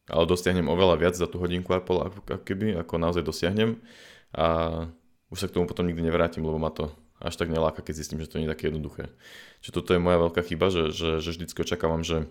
[0.07, 3.83] ale dosiahnem oveľa viac za tú hodinku a pol, ako keby, ako naozaj dosiahnem
[4.35, 4.47] a
[5.31, 8.23] už sa k tomu potom nikdy nevrátim, lebo ma to až tak neláka, keď zistím,
[8.23, 9.11] že to nie je také jednoduché.
[9.65, 12.29] Čiže toto je moja veľká chyba, že, že, že vždycky očakávam, že,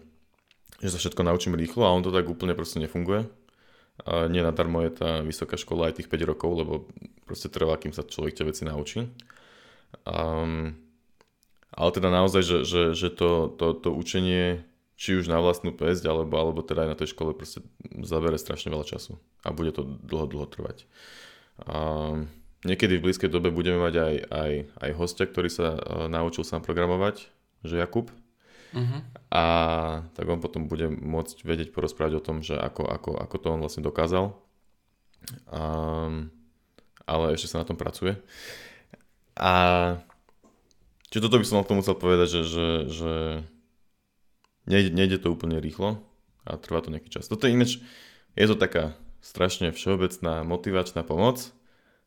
[0.86, 3.26] že sa všetko naučím rýchlo a on to tak úplne proste nefunguje.
[4.06, 6.74] A nie nadarmo je tá vysoká škola aj tých 5 rokov, lebo
[7.24, 9.08] proste trvá, kým sa človek tie veci naučí.
[10.04, 10.76] Um,
[11.72, 14.64] ale teda naozaj, že, že, že to, to, to učenie
[14.96, 17.60] či už na vlastnú pesť, alebo, alebo teda aj na tej škole proste
[18.04, 20.88] zabere strašne veľa času a bude to dlho, dlho trvať.
[21.68, 22.32] Um,
[22.66, 26.66] Niekedy v blízkej dobe budeme mať aj, aj, aj hostia, ktorý sa uh, naučil sám
[26.66, 27.30] programovať,
[27.62, 28.10] že Jakub.
[28.76, 29.00] Uh-huh.
[29.32, 29.44] A
[30.20, 33.64] tak on potom bude môcť vedieť porozprávať o tom, že ako, ako, ako to on
[33.64, 34.36] vlastne dokázal.
[35.48, 36.30] Um,
[37.08, 38.20] ale ešte sa na tom pracuje.
[39.40, 39.54] A
[41.08, 43.14] čiže toto by som k tomu chcel povedať, že, že, že
[44.68, 46.04] nejde, nejde to úplne rýchlo
[46.44, 47.32] a trvá to nejaký čas.
[47.32, 47.80] Toto je ináč,
[48.36, 51.50] je to taká strašne všeobecná motivačná pomoc,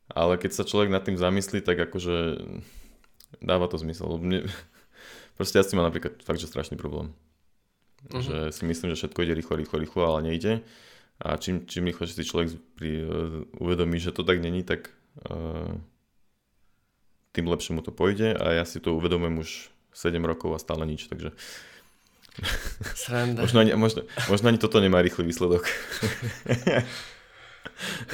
[0.09, 2.39] ale keď sa človek nad tým zamyslí, tak akože
[3.43, 4.17] dáva to zmysel.
[4.17, 4.49] Mne,
[5.39, 7.15] proste ja s tým mám napríklad fakt, že strašný problém.
[8.11, 8.19] Uh-huh.
[8.19, 10.59] Že si myslím, že všetko ide rýchlo, rýchlo, rýchlo, ale nejde.
[11.23, 14.91] A čím, čím rýchlejšie si človek pri, uh, uvedomí, že to tak není, tak
[15.31, 15.79] uh,
[17.31, 20.83] tým lepšie mu to pôjde a ja si to uvedomujem už 7 rokov a stále
[20.87, 21.35] nič, takže
[23.03, 23.43] Sranda.
[23.43, 25.67] možno, ani, možno, možno ani toto nemá rýchly výsledok.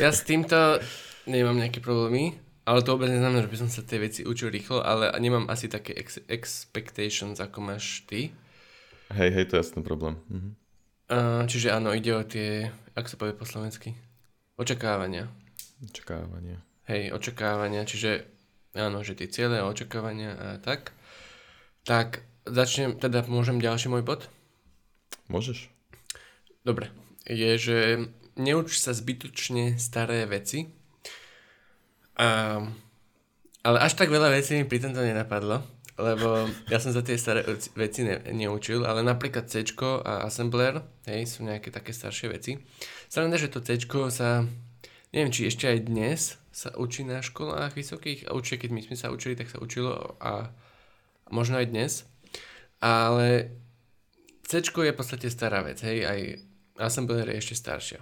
[0.01, 0.81] ja s týmto
[1.29, 2.33] nemám nejaké problémy,
[2.65, 5.69] ale to vôbec neznamená, že by som sa tie veci učil rýchlo, ale nemám asi
[5.69, 8.34] také ex- expectations, ako máš ty.
[9.13, 10.17] Hej, hej, to je ten problém.
[10.28, 10.49] Mhm.
[11.06, 13.93] Uh, čiže áno, ide o tie, ako sa povie po slovensky?
[14.58, 15.30] Očakávania.
[15.86, 16.65] Očakávania.
[16.89, 18.25] Hej, očakávania, čiže
[18.73, 20.97] áno, že tie ciele očakávania a tak.
[21.86, 24.25] Tak začnem, teda môžem ďalší môj bod?
[25.30, 25.69] Môžeš.
[26.65, 26.89] Dobre.
[27.30, 27.78] Je, že
[28.38, 30.73] neuč sa zbytočne staré veci.
[32.15, 32.63] A,
[33.65, 35.60] ale až tak veľa vecí mi pri tomto nenapadlo,
[35.95, 37.43] lebo ja som za tie staré
[37.75, 39.63] veci ne, neučil, ale napríklad C
[40.04, 42.60] a Assembler, hej, sú nejaké také staršie veci.
[43.08, 43.80] Sranda, že to C
[44.12, 44.43] sa,
[45.15, 46.19] neviem, či ešte aj dnes
[46.56, 50.15] sa učí na školách vysokých, a určite keď my sme sa učili, tak sa učilo
[50.23, 50.56] a
[51.32, 52.08] možno aj dnes.
[52.80, 53.56] Ale
[54.47, 56.19] C je v podstate stará vec, hej, aj
[56.80, 57.99] Assembler je ešte staršia.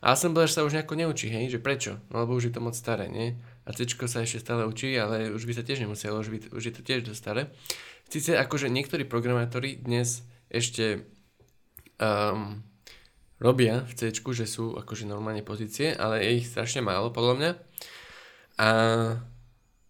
[0.00, 2.00] A Assembler sa už nejako neučí, hej, že prečo?
[2.12, 3.36] No lebo už je to moc staré, nie?
[3.64, 6.62] A C sa ešte stále učí, ale už by sa tiež nemuselo, už, by, už
[6.68, 7.42] je to tiež dosť staré.
[8.12, 10.20] Sice akože niektorí programátori dnes
[10.52, 11.08] ešte
[11.96, 12.60] um,
[13.40, 17.50] robia v C, že sú akože normálne pozície, ale je ich strašne málo podľa mňa.
[18.60, 18.68] A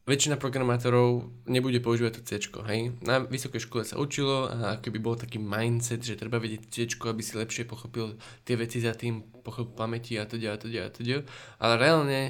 [0.07, 2.31] väčšina programátorov nebude používať to C,
[2.71, 2.95] hej.
[3.03, 7.21] Na vysokej škole sa učilo a keby bol taký mindset, že treba vedieť C, aby
[7.27, 8.15] si lepšie pochopil
[8.47, 11.27] tie veci za tým, pochopil pamäti a teda a teda a teda.
[11.59, 12.21] Ale reálne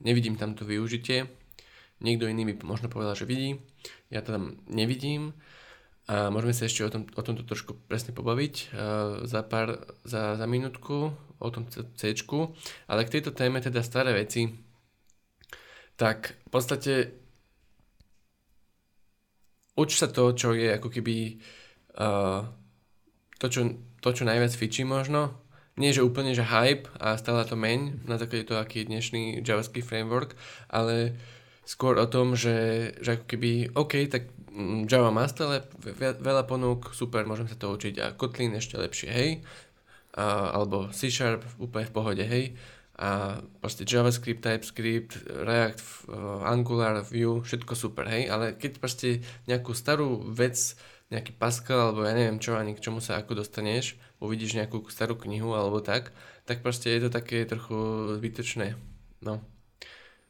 [0.00, 1.28] nevidím tam to využitie.
[2.02, 3.60] Niekto iný by možno povedal, že vidí.
[4.10, 5.36] Ja to tam nevidím.
[6.04, 8.68] A môžeme sa ešte o, tom, o tomto trošku presne pobaviť uh,
[9.24, 12.12] za pár, za, za minútku o tom C.
[12.84, 14.52] Ale k tejto téme teda staré veci,
[15.96, 16.92] tak v podstate
[19.80, 21.40] uč sa to, čo je ako keby
[21.96, 22.52] uh,
[23.40, 23.60] to, čo,
[24.04, 25.43] to, čo najviac fičí možno
[25.74, 29.22] nie že úplne, že hype a stále to meň na základe toho, aký je dnešný
[29.42, 30.38] JavaScript framework,
[30.70, 31.18] ale
[31.66, 35.66] skôr o tom, že, že ako keby, OK, tak mm, Java má stále
[35.98, 37.94] veľa ponúk, super, môžem sa to učiť.
[38.04, 39.30] A Kotlin ešte lepšie, hej,
[40.14, 42.54] a, alebo C Sharp úplne v pohode, hej,
[42.94, 46.06] a proste JavaScript, TypeScript, React,
[46.46, 49.18] Angular, Vue, všetko super, hej, ale keď proste
[49.50, 50.78] nejakú starú vec
[51.12, 55.18] nejaký Pascal, alebo ja neviem čo, ani k čomu sa ako dostaneš, uvidíš nejakú starú
[55.20, 56.16] knihu alebo tak,
[56.48, 57.76] tak proste je to také trochu
[58.16, 58.76] zbytočné.
[59.20, 59.40] No.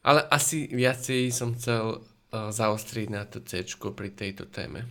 [0.04, 4.84] Ale asi viacej som chcel uh, zaostriť na to C pri tejto téme.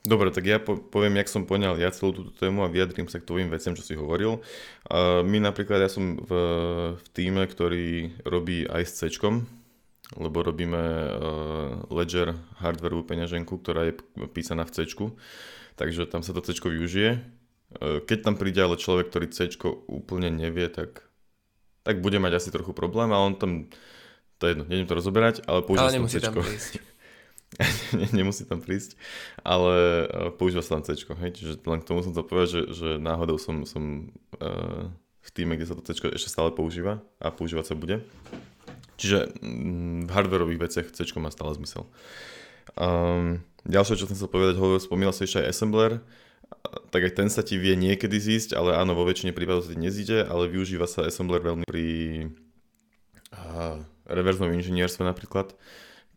[0.00, 3.20] Dobre, tak ja po, poviem, jak som poňal ja celú túto tému a vyjadrím sa
[3.20, 4.40] k tvojim veciam, čo si hovoril.
[4.88, 6.30] Uh, my napríklad, ja som v,
[6.96, 9.12] v týme, ktorý robí aj s C,
[10.18, 13.94] lebo robíme uh, Ledger hardwareovú peňaženku, ktorá je
[14.34, 14.78] písaná v C,
[15.78, 17.22] takže tam sa to C využije.
[17.78, 19.46] Uh, keď tam príde ale človek, ktorý C
[19.86, 21.06] úplne nevie, tak,
[21.86, 23.70] tak bude mať asi trochu problém a on tam,
[24.42, 26.74] to je jedno, nejdem to rozoberať, ale používa ale nemusí tam prísť.
[28.18, 28.98] nemusí tam prísť,
[29.46, 31.30] ale uh, používa sa tam C, hej?
[31.38, 34.10] čiže len k tomu som chcel povedať, že, že náhodou som, som
[34.42, 34.90] uh,
[35.22, 38.02] v týme, kde sa to C ešte stále používa a používať sa bude.
[39.00, 41.88] Čiže mm, v hardwareových veciach C má stále zmysel.
[42.76, 46.04] Um, ďalšie, čo som chcel povedať, hovoril, spomínal si ešte aj assembler,
[46.92, 49.80] tak aj ten sa ti vie niekedy zísť, ale áno, vo väčšine prípadov sa ti
[49.80, 51.86] nezíde, ale využíva sa assembler veľmi pri
[53.32, 55.56] uh, reverznom inžinierstve napríklad.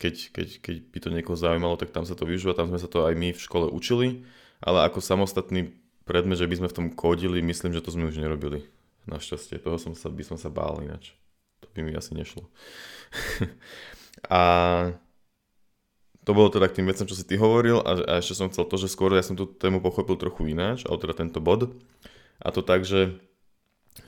[0.01, 2.91] Keď, keď, keď by to niekoho zaujímalo, tak tam sa to využíva, tam sme sa
[2.91, 4.27] to aj my v škole učili,
[4.59, 5.71] ale ako samostatný
[6.03, 8.67] predmet, že by sme v tom kódili, myslím, že to sme už nerobili.
[9.07, 11.15] Našťastie, toho som sa, by som sa bál ináč
[11.71, 12.49] by mi asi nešlo.
[14.29, 14.41] a
[16.23, 18.63] to bolo teda k tým vecem, čo si ty hovoril a, a ešte som chcel
[18.67, 21.75] to, že skôr ja som tú tému pochopil trochu ináč, ale teda tento bod.
[22.39, 23.19] A to tak, že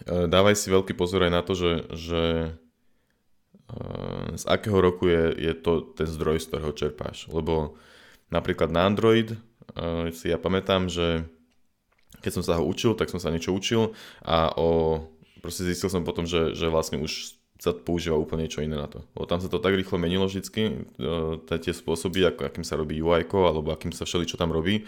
[0.07, 2.23] e, dávaj si veľký pozor aj na to, že, že
[3.67, 3.79] e,
[4.39, 7.27] z akého roku je, je to ten zdroj, z ktorého čerpáš.
[7.27, 7.75] Lebo
[8.31, 9.37] napríklad na Android e,
[10.15, 11.27] si ja pamätám, že
[12.23, 13.91] keď som sa ho učil, tak som sa niečo učil
[14.23, 15.03] a o,
[15.43, 19.01] proste zistil som potom, že, že vlastne už sa používa úplne niečo iné na to.
[19.17, 23.01] Lebo tam sa to tak rýchlo menilo vždycky, e, tie spôsoby, ako, akým sa robí
[23.01, 24.85] UI, alebo akým sa všeli čo tam robí,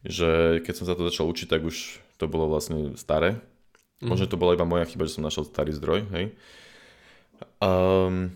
[0.00, 3.36] že keď som sa to začal učiť, tak už to bolo vlastne staré.
[4.00, 4.08] Mm.
[4.08, 6.26] Možno to bola iba moja chyba, že som našiel starý zdroj, hej.
[7.60, 8.32] Um,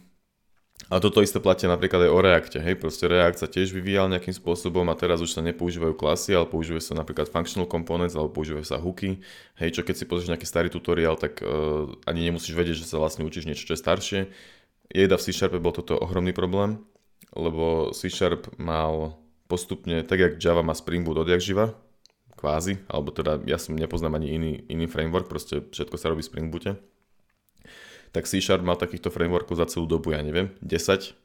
[0.88, 4.33] A toto isté platia napríklad aj o Reacte, hej, proste React sa tiež vyvíjal nejakým
[4.33, 8.64] spôsobom a teraz už sa nepoužívajú klasy, ale používajú sa napríklad functional components alebo používajú
[8.64, 9.20] sa hooky,
[9.61, 12.96] hej, čo keď si pozrieš nejaký starý tutoriál, tak uh, ani nemusíš vedieť, že sa
[12.96, 14.20] vlastne učíš niečo, čo je staršie.
[14.88, 16.81] Jeda v C Sharpe bol toto ohromný problém,
[17.37, 21.77] lebo C Sharp mal postupne, tak jak Java má Spring Boot odjak živa,
[22.40, 26.31] kvázi, alebo teda ja som nepoznám ani iný, iný framework, proste všetko sa robí v
[26.33, 26.81] Spring Boote
[28.12, 31.16] tak C Sharp mal takýchto frameworkov za celú dobu, ja neviem, 10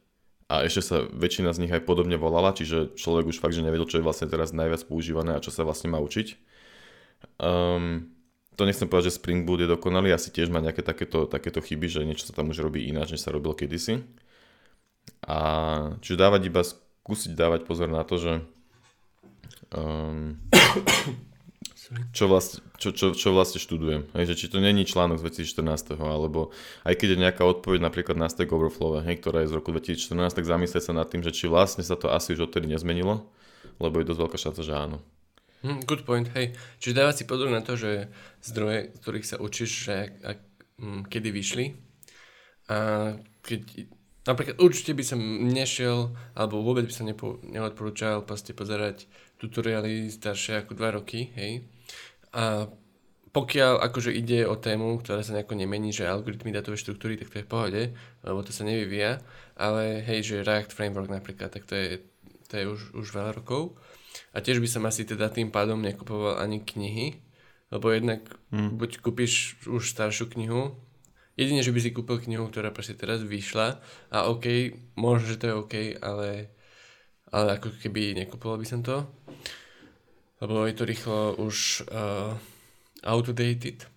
[0.44, 3.88] a ešte sa väčšina z nich aj podobne volala, čiže človek už fakt, že nevedel,
[3.88, 6.36] čo je vlastne teraz najviac používané a čo sa vlastne má učiť.
[7.40, 8.12] Um,
[8.54, 11.88] to nechcem povedať, že Spring Boot je dokonalý, asi tiež má nejaké takéto, takéto chyby,
[11.88, 14.04] že niečo sa tam už robí ináč, než sa robilo kedysi.
[15.24, 15.38] A
[16.04, 18.32] čiže dávať iba, skúsiť dávať pozor na to, že
[19.72, 20.36] um,
[22.16, 24.12] čo vlastne, čo, čo, čo vlastne študujem.
[24.12, 26.52] Hej, že či to není článok z 2014, alebo
[26.84, 30.36] aj keď je nejaká odpoveď napríklad na Stack Overflow, hej, ktorá je z roku 2014,
[30.36, 33.24] tak zamyslieť sa nad tým, že či vlastne sa to asi už odtedy nezmenilo,
[33.80, 34.98] lebo je dosť veľká šanca, že áno.
[35.64, 36.52] Hm, good point, hej.
[36.76, 38.12] Čiže dávať si pozor na to, že
[38.44, 40.38] zdroje, z ktorých sa učíš, že ak,
[40.76, 41.64] hm, kedy vyšli.
[42.68, 42.76] A
[43.40, 43.88] keď
[44.24, 45.20] Napríklad určite by som
[45.52, 49.04] nešiel, alebo vôbec by som nepo, neodporúčal pozerať
[49.36, 51.68] tutoriály staršie ako 2 roky, hej.
[52.34, 52.66] A
[53.34, 57.42] pokiaľ akože ide o tému, ktorá sa nejako nemení, že algoritmy datovej štruktúry, tak to
[57.42, 57.82] je v pohode,
[58.22, 59.18] lebo to sa nevyvíja,
[59.58, 61.98] ale hej, že React Framework napríklad, tak to je,
[62.46, 63.74] to je už, už veľa rokov.
[64.30, 67.18] A tiež by som asi teda tým pádom nekupoval ani knihy,
[67.74, 68.22] lebo jednak
[68.54, 68.78] hmm.
[68.78, 70.78] buď kúpiš už staršiu knihu,
[71.34, 73.82] jedine, že by si kúpil knihu, ktorá proste teraz vyšla
[74.14, 76.54] a OK, možno, že to je OK, ale,
[77.34, 79.02] ale ako keby nekupoval by som to
[80.44, 82.36] lebo je to rýchlo už uh,
[83.00, 83.88] outdated.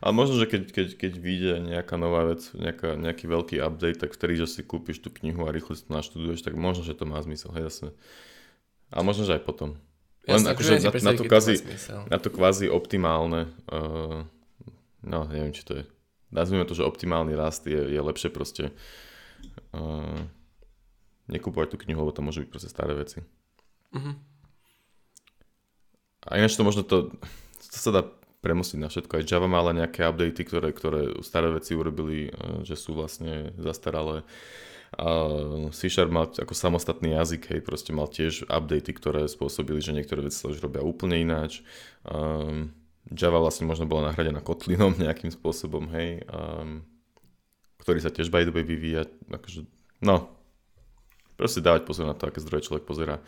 [0.00, 4.12] Ale možno, že keď, keď, keď vyjde nejaká nová vec, nejaká, nejaký veľký update, tak
[4.12, 7.08] vtedy, že si kúpiš tú knihu a rýchlo si to naštuduješ, tak možno, že to
[7.08, 7.90] má zmysel, hej, jasne.
[8.92, 9.80] A možno, že aj potom.
[10.28, 11.54] Len Jasne, akože na, na, to kvázi,
[12.12, 14.28] na to kvázi optimálne, uh,
[15.00, 15.82] no neviem, či to je,
[16.28, 18.68] nazvime to, že optimálny rast je, je lepšie proste
[19.72, 20.20] uh,
[21.30, 23.24] nekúpovať tú knihu, lebo to môže byť proste staré veci.
[23.96, 24.12] Uh-huh.
[26.30, 27.10] A ináč to možno to,
[27.58, 28.02] to sa dá
[28.40, 29.18] premostiť na všetko.
[29.18, 33.52] Aj Java má ale nejaké updaty, ktoré, ktoré staré veci urobili, e, že sú vlastne
[33.58, 34.22] zastaralé.
[34.90, 35.06] A
[35.70, 40.26] C Sharp mal ako samostatný jazyk, hej, proste mal tiež updaty, ktoré spôsobili, že niektoré
[40.26, 41.62] veci sa už robia úplne ináč.
[42.02, 42.74] Um,
[43.06, 46.82] Java vlastne možno bola nahradená Kotlinom nejakým spôsobom, hej, um,
[47.86, 49.06] ktorý sa tiež by the way vyvíja.
[49.30, 49.62] Akože,
[50.02, 50.26] no,
[51.38, 53.22] proste dávať pozor na to, aké zdroje človek pozera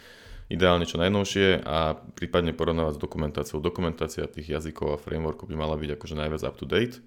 [0.53, 3.65] ideálne čo najnovšie a prípadne porovnávať s dokumentáciou.
[3.65, 7.01] Dokumentácia tých jazykov a frameworkov by mala byť akože najviac up to date.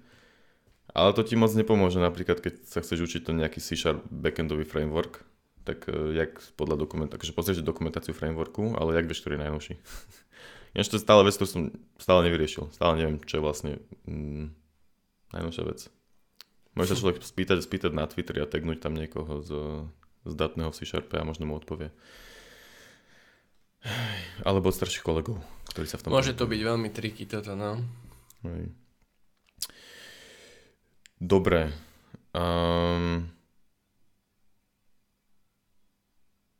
[0.90, 5.22] Ale to ti moc nepomôže, napríklad keď sa chceš učiť ten nejaký C-Sharp backendový framework,
[5.62, 9.74] tak uh, jak podľa dokumentácie, akože pozrieš dokumentáciu frameworku, ale jak vieš, ktorý je najnovší.
[10.74, 11.62] Ináč to stále vec, ktorú som
[11.96, 12.68] stále nevyriešil.
[12.72, 13.72] Stále neviem, čo je vlastne
[14.04, 14.52] mm,
[15.32, 15.88] najnovšia vec.
[16.76, 19.50] Môže sa človek spýtať, spýtať na Twitter a tagnúť tam niekoho z,
[20.28, 21.88] z datného v C-Sharpe a možno mu odpovie.
[24.46, 25.38] Alebo od starších kolegov,
[25.70, 26.10] ktorí sa v tom...
[26.12, 27.80] Môže to byť veľmi triky toto, no.
[28.42, 28.70] Hej.
[31.16, 31.72] Dobre.
[32.36, 33.32] Um...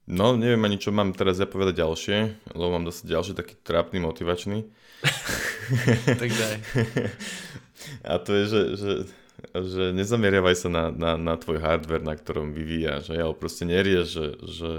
[0.07, 2.19] No, neviem ani, čo mám teraz ja povedať ďalšie,
[2.55, 4.71] lebo mám dosť ďalší taký trápny, motivačný.
[6.23, 6.57] tak daj.
[8.07, 8.93] A to je, že, že,
[9.53, 14.27] že nezameriavaj sa na, na, na tvoj hardware, na ktorom vyvíjaš, ale proste nerieš, že,
[14.47, 14.71] že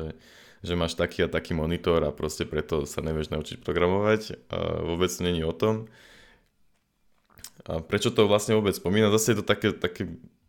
[0.66, 4.22] že máš taký a taký monitor a proste preto sa nevieš naučiť programovať.
[4.50, 5.90] A vôbec to není o tom.
[7.68, 9.12] A prečo to vlastne vôbec spomínam?
[9.12, 10.08] Zase je to také, také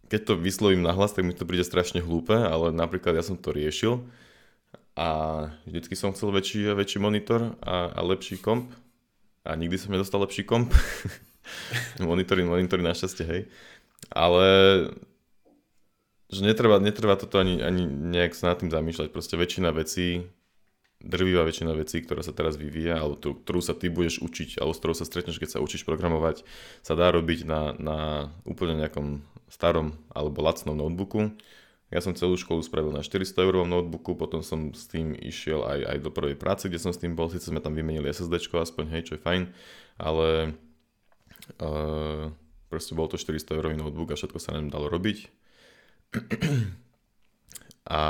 [0.08, 3.52] keď to vyslovím nahlas, tak mi to príde strašne hlúpe, ale napríklad ja som to
[3.52, 4.08] riešil
[4.98, 5.08] a
[5.62, 8.72] vždycky som chcel väčší väčší monitor a, a lepší komp
[9.46, 10.74] a nikdy som nedostal lepší komp.
[12.02, 13.42] monitory, monitory našťastie, hej.
[14.10, 14.46] Ale
[16.28, 19.08] že netreba, netreba toto ani, ani nejak sa nad tým zamýšľať.
[19.08, 20.28] Proste väčšina vecí,
[21.00, 24.76] drvivá väčšina vecí, ktorá sa teraz vyvíja, alebo tú, ktorú sa ty budeš učiť, alebo
[24.76, 26.44] s ktorou sa stretneš, keď sa učíš programovať,
[26.84, 27.98] sa dá robiť na, na
[28.44, 31.32] úplne nejakom starom alebo lacnom notebooku.
[31.88, 35.96] Ja som celú školu spravil na 400 eurovom notebooku, potom som s tým išiel aj,
[35.96, 38.84] aj do prvej práce, kde som s tým bol, síce sme tam vymenili SSD, aspoň
[38.92, 39.42] hej, čo je fajn,
[39.96, 40.52] ale
[41.64, 42.28] uh,
[42.68, 45.38] proste bol to 400 eurový notebook a všetko sa nám dalo robiť
[47.88, 48.00] a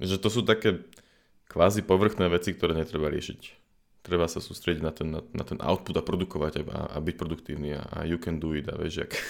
[0.00, 0.84] že to sú také
[1.48, 3.62] kvázi povrchné veci, ktoré netreba riešiť.
[4.04, 7.72] Treba sa sústrediť na ten, na, na ten output a produkovať a, a byť produktívny
[7.72, 9.16] a, a you can do it a vieš, jak.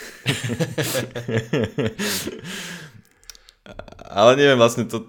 [4.15, 5.09] Ale neviem, vlastne to,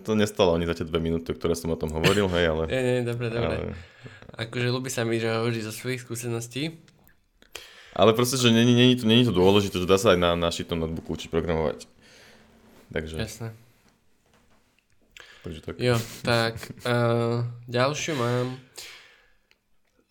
[0.00, 2.64] to nestalo ani za tie dve minúty, ktoré som o tom hovoril, hej, ale...
[2.72, 3.56] Nie, nie, dobre, dobre.
[3.68, 3.76] Ale...
[4.48, 6.80] Akože ľubí sa mi, že hovorí zo svojich skúseností.
[7.96, 10.76] Ale proste, že není, není, to, není to dôležité, že dá sa aj na našitom
[10.76, 11.88] notebooku učiť programovať.
[12.92, 13.16] Takže...
[13.16, 13.48] Jasné.
[15.40, 15.74] Takže tak.
[15.80, 17.48] Jo, tak uh,
[17.80, 18.60] ďalšiu mám.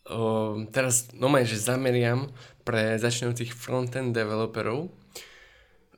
[0.10, 2.34] Uh, teraz normálne, že zameriam
[2.65, 4.89] pre začínajúcich frontend developerov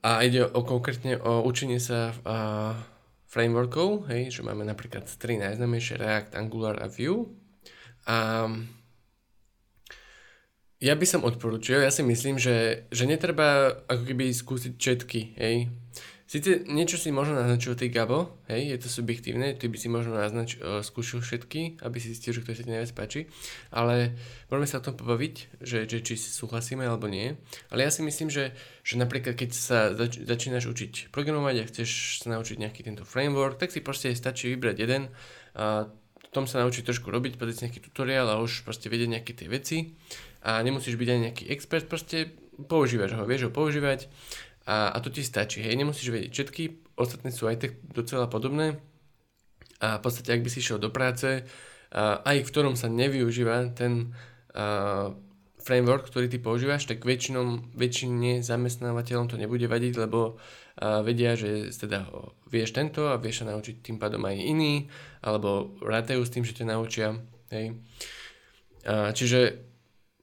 [0.03, 2.75] a ide o konkrétne o učenie sa uh,
[3.31, 7.31] frameworkov, hej, že máme napríklad tri najznámejšie React, Angular a Vue.
[8.07, 8.47] A
[10.77, 15.73] ja by som odporúčil, ja si myslím, že, že netreba ako keby skúsiť všetky, hej.
[16.27, 20.19] Sice niečo si možno naznačil ty Gabo, hej, je to subjektívne, ty by si možno
[20.19, 23.31] naznač, uh, skúšil všetky, aby si zistil, že kto sa ti najviac páči,
[23.71, 24.11] ale
[24.51, 27.39] môžeme sa o tom pobaviť, že, že či súhlasíme alebo nie.
[27.71, 28.51] Ale ja si myslím, že,
[28.83, 33.55] že napríklad keď sa zač- začínaš učiť programovať a chceš sa naučiť nejaký tento framework,
[33.55, 35.07] tak si proste stačí vybrať jeden
[35.55, 35.87] a
[36.37, 39.97] tom sa naučiť trošku robiť, pozrieť nejaký tutoriál a už proste vedieť nejaké tie veci
[40.47, 44.07] a nemusíš byť ani nejaký expert, proste používaš ho, vieš ho používať
[44.63, 46.63] a, a to ti stačí, hej, nemusíš vedieť všetky,
[46.95, 48.79] ostatné sú aj tak docela podobné
[49.83, 51.43] a v podstate ak by si išiel do práce,
[51.87, 54.15] a aj v ktorom sa nevyužíva ten
[54.55, 55.11] a,
[55.67, 60.39] framework, ktorý ty používaš, tak väčšinom, väčšine zamestnávateľom to nebude vadiť, lebo
[60.77, 62.05] a vedia, že teda
[62.45, 64.85] vieš tento a vieš sa naučiť tým pádom aj iný,
[65.25, 67.17] alebo rátajú s tým, že ťa naučia.
[67.49, 67.81] Hej.
[68.85, 69.66] A, čiže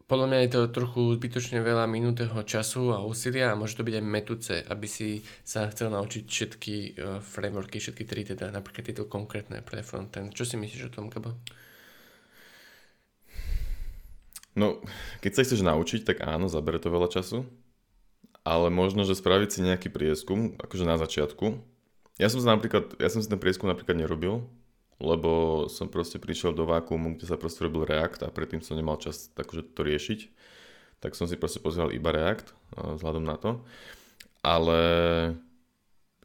[0.04, 3.94] podľa mňa je to trochu zbytočne veľa minúteho času a úsilia a môže to byť
[3.96, 9.08] aj metúce, aby si sa chcel naučiť všetky uh, frameworky, všetky tri teda, napríklad tieto
[9.08, 10.36] konkrétne pre frontend.
[10.36, 11.32] Čo si myslíš o tom, Gabo?
[14.54, 14.78] No,
[15.18, 17.42] keď sa chceš naučiť, tak áno, zabere to veľa času,
[18.46, 21.58] ale možno, že spraviť si nejaký prieskum, akože na začiatku.
[22.22, 24.46] Ja som, si napríklad, ja som si ten prieskum napríklad nerobil,
[25.02, 28.98] lebo som proste prišiel do vákuumu, kde sa proste robil React a predtým som nemal
[28.98, 30.20] čas akože to riešiť.
[31.02, 32.54] Tak som si proste pozeral iba React
[32.98, 33.60] vzhľadom na to.
[34.44, 34.78] Ale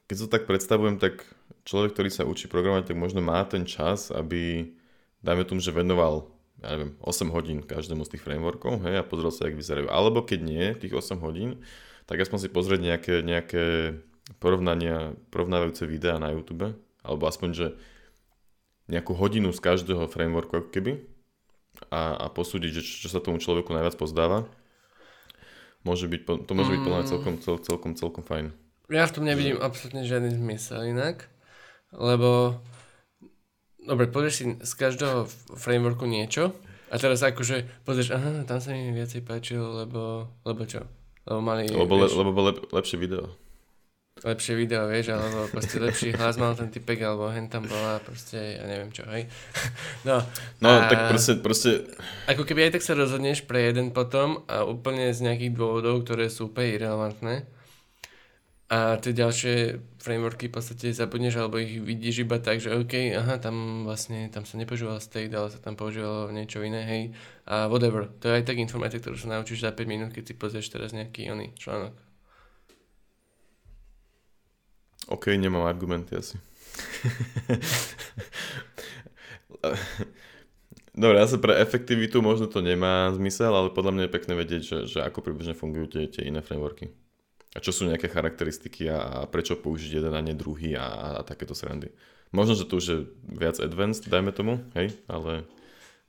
[0.06, 1.26] keď sa tak predstavujem, tak
[1.66, 4.74] človek, ktorý sa učí programovať, tak možno má ten čas, aby,
[5.22, 6.30] dajme tomu, že venoval
[6.60, 9.88] ja neviem, 8 hodín každému z tých frameworkov hej, a pozrel sa, jak vyzerajú.
[9.88, 11.64] Alebo keď nie, tých 8 hodín,
[12.04, 13.64] tak aspoň si pozrieť nejaké, nejaké
[14.44, 17.68] porovnania, porovnávajúce videá na YouTube, alebo aspoň, že
[18.90, 21.06] nejakú hodinu z každého frameworku ako keby
[21.94, 24.50] a, a posúdiť, že čo sa tomu človeku najviac pozdáva.
[25.86, 27.08] Môže byť, to môže byť mm.
[27.08, 28.52] celkom, cel, celkom, celkom fajn.
[28.92, 31.30] Ja v tom nevidím absolútne žiadny zmysel inak,
[31.94, 32.60] lebo
[33.78, 36.52] dobre, pozrieš si z každého frameworku niečo
[36.90, 40.84] a teraz akože pozrieš, aha, tam sa mi viacej páčilo, lebo, lebo čo?
[41.30, 43.30] Lebo mali, lebo, vieš, lebo bolo lep, lepšie video
[44.24, 48.60] lepšie video, vieš, alebo proste lepší hlas mal ten typek, alebo hen tam bola proste,
[48.60, 49.28] ja neviem čo, hej.
[50.08, 50.24] No,
[50.60, 51.88] no a, tak proste, proste...
[52.28, 56.28] Ako keby aj tak sa rozhodneš pre jeden potom a úplne z nejakých dôvodov, ktoré
[56.28, 57.48] sú úplne irrelevantné
[58.70, 63.42] a tie ďalšie frameworky v podstate zabudneš alebo ich vidíš iba tak, že OK, aha,
[63.42, 67.04] tam vlastne, tam sa nepoužíval state, ale sa tam používalo niečo iné, hej,
[67.50, 68.14] a whatever.
[68.22, 70.94] To je aj tak informatika, ktorú sa naučíš za 5 minút, keď si pozrieš teraz
[70.94, 72.09] nejaký oný článok.
[75.10, 76.38] OK, nemám argumenty asi.
[81.00, 84.78] Dobre, asi pre efektivitu možno to nemá zmysel, ale podľa mňa je pekné vedieť, že,
[84.86, 86.94] že ako približne fungujú tie, tie iné frameworky.
[87.58, 91.26] A čo sú nejaké charakteristiky a, a prečo použiť jeden a nie druhý a, a
[91.26, 91.90] takéto srandy.
[92.30, 95.50] Možno, že to už je viac advanced, dajme tomu, hej, ale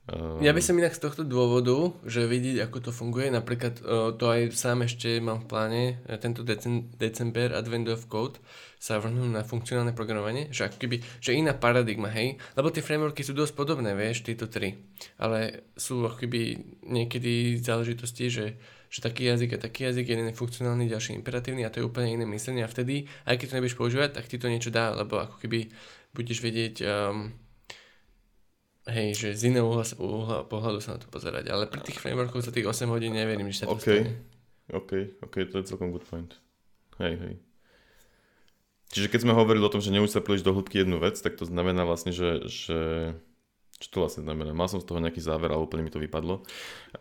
[0.09, 0.41] Um...
[0.41, 4.25] Ja by som inak z tohto dôvodu, že vidieť, ako to funguje, napríklad uh, to
[4.33, 8.41] aj sám ešte mám v pláne, uh, tento decem- december Advent of Code
[8.81, 13.21] sa vrhnú na funkcionálne programovanie, že ako keby, že iná paradigma, hej, lebo tie frameworky
[13.21, 14.73] sú dosť podobné, vieš, tieto tri,
[15.21, 16.57] ale sú ako keby
[16.89, 18.57] niekedy záležitosti, že,
[18.89, 22.09] že taký jazyk a taký jazyk, jeden je funkcionálny, ďalší imperatívny a to je úplne
[22.09, 22.65] iné myslenie.
[22.65, 25.69] A vtedy, aj keď to nebudeš používať, tak ti to niečo dá, lebo ako keby
[26.17, 27.29] budeš vedieť um,
[28.89, 32.41] Hej, že z iného uhla, uhla pohľadu sa na to pozerať, ale pri tých frameworkoch
[32.41, 34.09] za tých 8 hodín neverím, že sa to okay.
[34.09, 34.11] stane.
[34.73, 34.91] OK,
[35.21, 36.33] OK, to je celkom good point.
[36.97, 37.33] Hej, hej.
[38.91, 41.37] Čiže keď sme hovorili o tom, že neúč sa príliš do hĺbky jednu vec, tak
[41.37, 42.79] to znamená vlastne, že, že
[43.79, 44.51] čo to vlastne znamená?
[44.51, 46.43] Mal som z toho nejaký záver, ale úplne mi to vypadlo.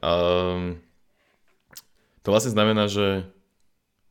[0.00, 0.78] Um,
[2.22, 3.24] to vlastne znamená, že...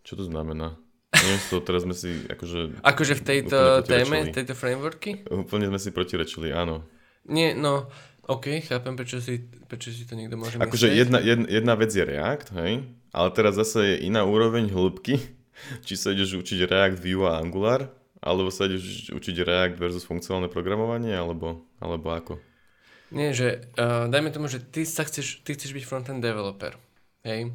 [0.03, 0.75] Čo to znamená?
[1.13, 2.81] Neviem, to teraz sme si akože...
[2.81, 5.25] Akože v tejto téme, tejto frameworky?
[5.29, 6.83] Úplne sme si protirečili, áno.
[7.29, 7.85] Nie, no,
[8.29, 12.05] OK, chápem, prečo si, prečo si to niekto môže Akože jedna, jedna, jedna vec je
[12.05, 15.17] React, hej, ale teraz zase je iná úroveň hĺbky,
[15.85, 17.89] či sa ideš učiť React, Vue a Angular,
[18.21, 22.33] Alebo sa ideš učiť React versus funkcionálne programovanie, alebo, alebo ako?
[23.09, 26.77] Nie, že uh, dajme tomu, že ty sa chceš, ty chceš byť frontend developer,
[27.25, 27.49] hej?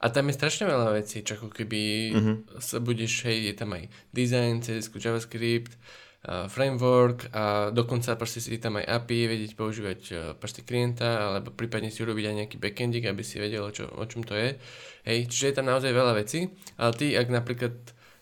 [0.00, 1.80] A tam je strašne veľa vecí, čo ako keby
[2.12, 2.36] uh-huh.
[2.60, 8.58] sa budeš, hej, je tam aj design, CSS, JavaScript, uh, framework a dokonca proste si
[8.58, 13.06] tam aj API, vedieť používať uh, proste klienta, alebo prípadne si urobiť aj nejaký backendík,
[13.06, 14.58] aby si vedel, čo, o čom to je.
[15.06, 16.50] Hej, čiže je tam naozaj veľa vecí,
[16.82, 17.74] ale ty, ak napríklad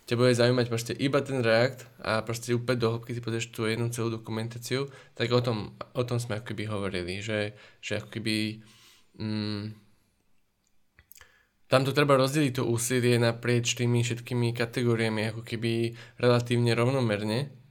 [0.04, 3.64] ťa bude zaujímať proste iba ten React a proste úplne do hĺbky si pozrieš tú
[3.64, 8.08] jednu celú dokumentáciu, tak o tom, o tom sme ako keby hovorili, že, že ako
[8.12, 8.60] keby
[9.16, 9.64] mm,
[11.72, 17.63] tam to treba rozdeliť to úsilie naprieč tými všetkými kategóriami ako keby relatívne rovnomerne.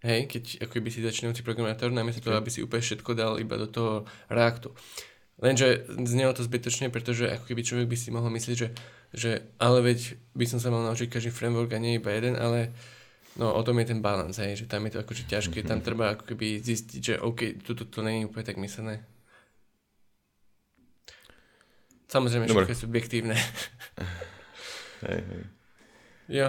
[0.00, 3.60] Hej, keď ako keby si začínajúci programátor, namiesto toho, aby si úplne všetko dal iba
[3.60, 4.72] do toho Reactu.
[5.40, 8.68] Lenže znelo to zbytočne, pretože ako keby človek by si mohol myslieť, že,
[9.12, 12.72] že ale veď by som sa mal naučiť každý framework a nie iba jeden, ale
[13.40, 15.72] no o tom je ten balans, hej, že tam je to akože ťažké, mm-hmm.
[15.72, 19.04] tam treba ako keby zistiť, že OK, tu to, to není úplne tak myslené.
[22.08, 22.66] Samozrejme, Dobre.
[22.66, 23.36] všetko je subjektívne.
[25.08, 25.42] hej, hej.
[26.28, 26.48] Jo.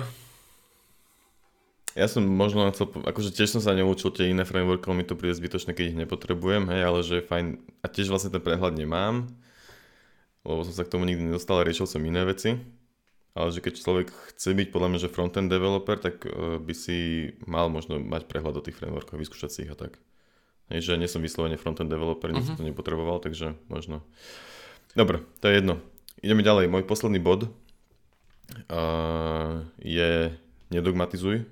[1.91, 5.35] Ja som možno chcel, akože tiež som sa neučil tie iné frameworky, mi to príde
[5.35, 9.27] zbytočné, keď ich nepotrebujem, hej, ale že je fajn, a tiež vlastne ten prehľad nemám,
[10.47, 12.55] lebo som sa k tomu nikdy nedostal a riešil som iné veci,
[13.35, 17.31] ale že keď človek chce byť podľa mňa, že frontend developer, tak uh, by si
[17.43, 19.99] mal možno mať prehľad o tých frameworkoch, vyskúšať si ich a tak.
[20.71, 22.43] Hej, že nie som vyslovene frontend developer, uh-huh.
[22.47, 23.99] som to nepotreboval, takže možno.
[24.95, 25.83] Dobre, to je jedno.
[26.23, 26.71] Ideme ďalej.
[26.71, 27.51] Môj posledný bod
[28.71, 30.31] uh, je
[30.71, 31.43] nedogmatizuj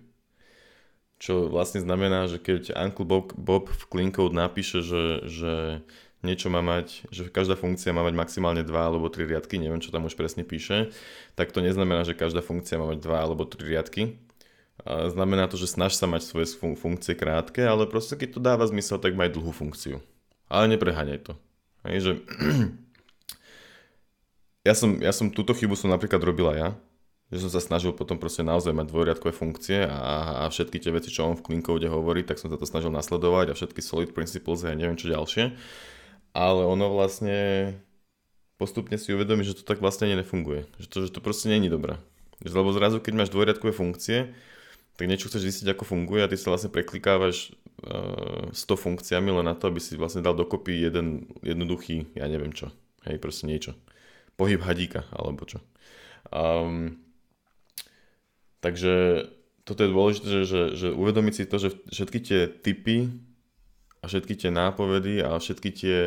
[1.20, 5.84] čo vlastne znamená, že keď Uncle Bob, Bob v Clean napíše, že, že
[6.24, 9.92] niečo má mať, že každá funkcia má mať maximálne dva alebo tri riadky, neviem čo
[9.92, 10.96] tam už presne píše,
[11.36, 14.16] tak to neznamená, že každá funkcia má mať dva alebo tri riadky.
[14.88, 18.40] A znamená to, že snaž sa mať svoje fun- funkcie krátke, ale proste keď to
[18.40, 20.00] dáva zmysel, tak maj dlhú funkciu.
[20.48, 21.34] Ale nepreháňaj to.
[21.84, 22.12] Hej, že...
[24.68, 26.80] ja, som, ja som túto chybu som napríklad robila ja,
[27.30, 31.14] že som sa snažil potom proste naozaj mať dvojriadkové funkcie a, a všetky tie veci,
[31.14, 34.18] čo on v clean code hovorí, tak som sa to snažil nasledovať a všetky solid
[34.18, 35.54] principles a neviem čo ďalšie.
[36.34, 37.78] Ale ono vlastne
[38.58, 40.66] postupne si uvedomí, že to tak vlastne nefunguje.
[40.82, 42.02] Že to, že to proste není dobré.
[42.42, 44.34] Lebo zrazu, keď máš dvojriadkové funkcie,
[44.98, 47.56] tak niečo chceš zistiť, ako funguje a ty sa vlastne preklikávaš
[47.86, 52.28] uh, s to funkciami len na to, aby si vlastne dal dokopy jeden jednoduchý, ja
[52.28, 52.74] neviem čo.
[53.08, 53.80] Hej, proste niečo.
[54.36, 55.64] Pohyb hadíka, alebo čo.
[56.36, 57.00] Um,
[58.60, 59.26] Takže
[59.64, 63.14] toto je dôležité, že, že, že uvedomiť si to, že všetky tie typy
[64.02, 66.00] a všetky tie nápovedy a všetky tie,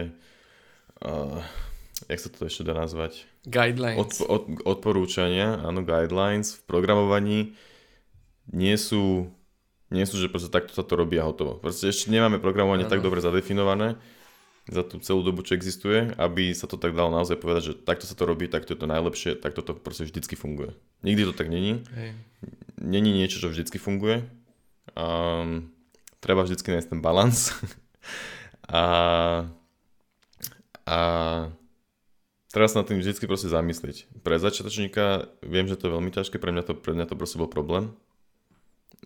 [1.04, 1.38] uh,
[2.10, 3.24] jak sa to ešte dá nazvať?
[3.46, 4.00] Guidelines.
[4.00, 7.40] Od, od, odporúčania, áno, guidelines v programovaní
[8.50, 9.30] nie sú,
[9.94, 11.62] nie sú, že proste takto sa to robí a hotovo.
[11.62, 12.92] Proste ešte nemáme programovanie ano.
[12.92, 13.94] tak dobre zadefinované,
[14.70, 18.06] za tú celú dobu, čo existuje, aby sa to tak dalo naozaj povedať, že takto
[18.06, 20.78] sa to robí, takto je to najlepšie, takto to proste vždycky funguje.
[21.02, 21.82] Nikdy to tak není.
[21.98, 22.14] Hej.
[22.78, 24.22] Není niečo, čo vždycky funguje.
[24.94, 25.74] Um,
[26.22, 27.50] treba vždycky nájsť ten balans.
[28.70, 28.84] a,
[30.86, 30.98] a
[32.54, 34.06] treba sa na tým vždycky proste zamyslieť.
[34.22, 37.34] Pre začiatočníka viem, že to je veľmi ťažké, pre mňa to, pre mňa to proste
[37.34, 37.90] bol problém.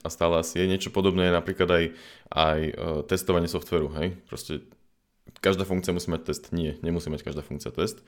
[0.04, 1.84] A stále asi je niečo podobné, napríklad aj,
[2.28, 4.12] aj uh, testovanie softveru, hej.
[4.28, 4.60] Proste
[5.40, 6.44] každá funkcia musí mať test.
[6.52, 8.00] Nie, nemusí mať každá funkcia test.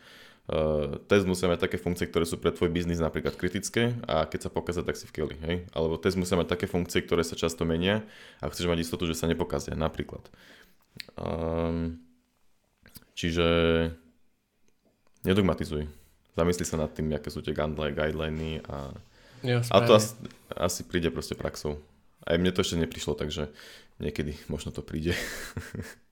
[0.49, 4.49] Uh, test musí mať také funkcie, ktoré sú pre tvoj biznis napríklad kritické a keď
[4.49, 5.57] sa pokazia, tak si v keli, hej?
[5.77, 8.01] Alebo test musí mať také funkcie, ktoré sa často menia
[8.41, 10.25] a chceš mať istotu, že sa nepokazia, napríklad.
[11.21, 12.01] Um,
[13.13, 13.45] čiže
[15.29, 15.85] nedogmatizuj.
[16.33, 18.95] Zamysli sa nad tým, aké sú tie guideliny a,
[19.45, 20.17] jo, a to asi,
[20.55, 21.77] asi príde proste praxou.
[22.25, 23.53] Aj mne to ešte neprišlo, takže
[24.01, 25.13] niekedy možno to príde.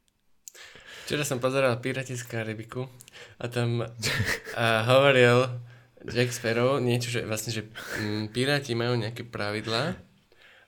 [1.06, 2.82] Včera som pozeral Pirati z Karibiku
[3.38, 3.78] a tam
[4.58, 5.46] a hovoril
[6.02, 9.94] Jack Sparrow niečo, že vlastne, že mm, piráti majú nejaké pravidlá,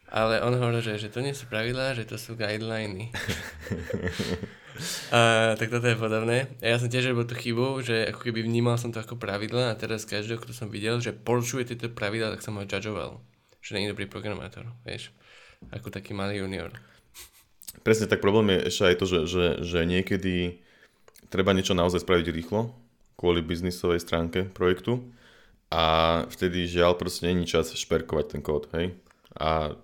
[0.07, 3.11] ale on hovoril, že, že to nie sú pravidlá, že to sú guideliny.
[5.11, 6.47] a, tak toto je podobné.
[6.63, 9.75] A ja som tiež robil tú chybu, že ako keby vnímal som to ako pravidla
[9.75, 13.19] a teraz každého, kto som videl, že porušuje tieto pravidla, tak som ho judgeoval.
[13.59, 15.11] Že nie je dobrý programátor, vieš.
[15.75, 16.71] Ako taký malý junior.
[17.85, 20.61] Presne tak problém je ešte aj to, že, že, že niekedy
[21.29, 22.73] treba niečo naozaj spraviť rýchlo
[23.19, 25.03] kvôli biznisovej stránke projektu
[25.69, 28.95] a vtedy žiaľ proste není čas šperkovať ten kód, hej.
[29.37, 29.77] A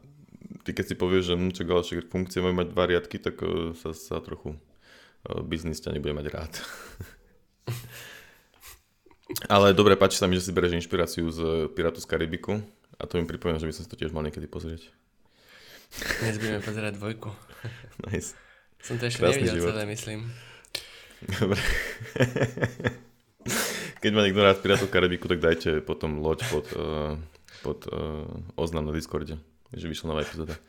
[0.64, 3.76] ty keď si povieš, že hm, čo ďalšie funkcie majú mať dva riadky, tak uh,
[3.76, 6.52] sa, sa trochu uh, biznis ťa nebude mať rád.
[9.52, 12.62] Ale dobre, páči sa mi, že si bereš inšpiráciu z Piratu z Karibiku
[12.96, 14.88] a to mi pripomína, že by som si to tiež mal niekedy pozrieť.
[16.22, 17.28] Dnes budeme pozerať dvojku.
[18.10, 18.36] Nice.
[18.84, 19.68] Som to ešte Krásny nevidel život.
[19.72, 20.20] celé, myslím.
[21.24, 21.60] Dobre.
[24.04, 27.16] Keď má niekto rád Pirátov Karibiku, tak dajte potom loď pod, uh,
[27.64, 28.28] pod uh,
[28.60, 29.40] oznam na Discorde,
[29.72, 30.60] že vyšla nová epizóda.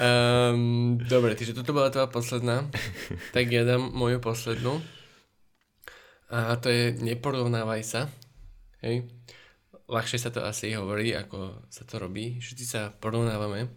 [0.00, 2.64] Um, dobre, takže toto bola tvoja posledná.
[3.36, 4.80] tak ja dám moju poslednú.
[6.32, 8.08] A to je neporovnávaj sa.
[8.80, 9.04] Hej.
[9.90, 12.40] Ľahšie sa to asi hovorí, ako sa to robí.
[12.40, 13.68] Všetci sa porovnávame.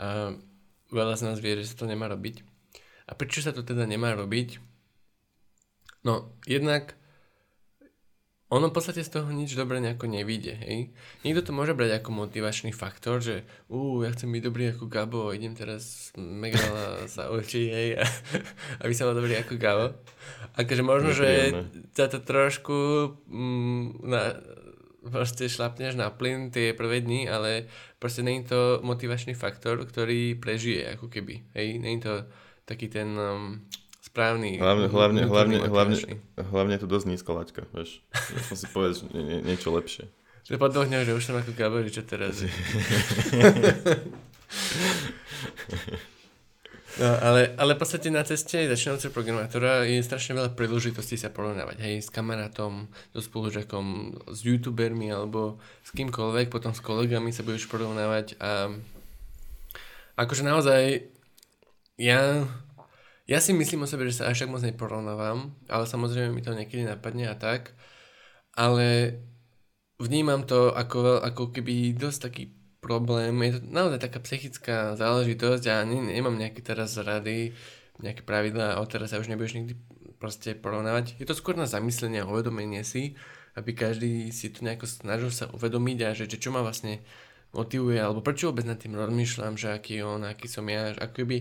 [0.00, 0.34] A
[0.92, 2.44] veľa z nás vie, že sa to nemá robiť.
[3.08, 4.60] A prečo sa to teda nemá robiť?
[6.06, 6.94] No, jednak
[8.52, 10.92] ono v podstate z toho nič dobre nejako nevíde, hej.
[11.24, 15.32] Niekto to môže brať ako motivačný faktor, že ú, ja chcem byť dobrý ako Gabo,
[15.32, 18.04] idem teraz megala sa učiť, hej, a,
[18.84, 19.96] aby som bol dobrý ako Gabo.
[20.60, 21.48] Akože možno, že
[21.96, 22.76] sa to trošku
[23.24, 24.36] mm, na,
[25.10, 27.66] proste šlapneš na plyn tie prvé dni, ale
[27.98, 32.26] proste není to motivačný faktor, ktorý prežije, ako keby, hej, není to
[32.62, 33.66] taký ten um,
[33.98, 35.96] správny Hlavne, hlavne, hlavne, hlavne,
[36.38, 38.02] hlavne je to dosť nízka laťka, vieš.
[38.12, 40.06] Musím si povedať že nie, nie, niečo lepšie.
[40.42, 42.42] Že po dvoch dňoch, že už som ako Gabor, čo teraz?
[47.00, 51.80] No, ale, ale v podstate na ceste začínajúceho programátora je strašne veľa príležitostí sa porovnávať.
[51.80, 52.84] Hej, s kamarátom,
[53.16, 58.76] so spolužiakom, s youtubermi alebo s kýmkoľvek, potom s kolegami sa budeš porovnávať a
[60.20, 61.08] akože naozaj
[61.96, 62.44] ja,
[63.24, 66.52] ja si myslím o sebe, že sa až tak moc neporovnávam, ale samozrejme mi to
[66.52, 67.72] niekedy napadne a tak,
[68.52, 69.16] ale
[69.96, 72.44] vnímam to ako, ako keby dosť taký
[72.82, 73.30] problém.
[73.46, 77.54] Je to naozaj taká psychická záležitosť a ne, nemám nejaké teraz rady,
[78.02, 79.78] nejaké pravidlá a odteraz sa už nebudeš nikdy
[80.18, 81.14] proste porovnávať.
[81.22, 83.14] Je to skôr na zamyslenie a uvedomenie si,
[83.54, 86.98] aby každý si to nejako snažil sa uvedomiť a že, že čo ma vlastne
[87.54, 90.98] motivuje, alebo prečo vôbec nad tým rozmýšľam, že aký je on, aký som ja, že
[91.04, 91.36] ako keby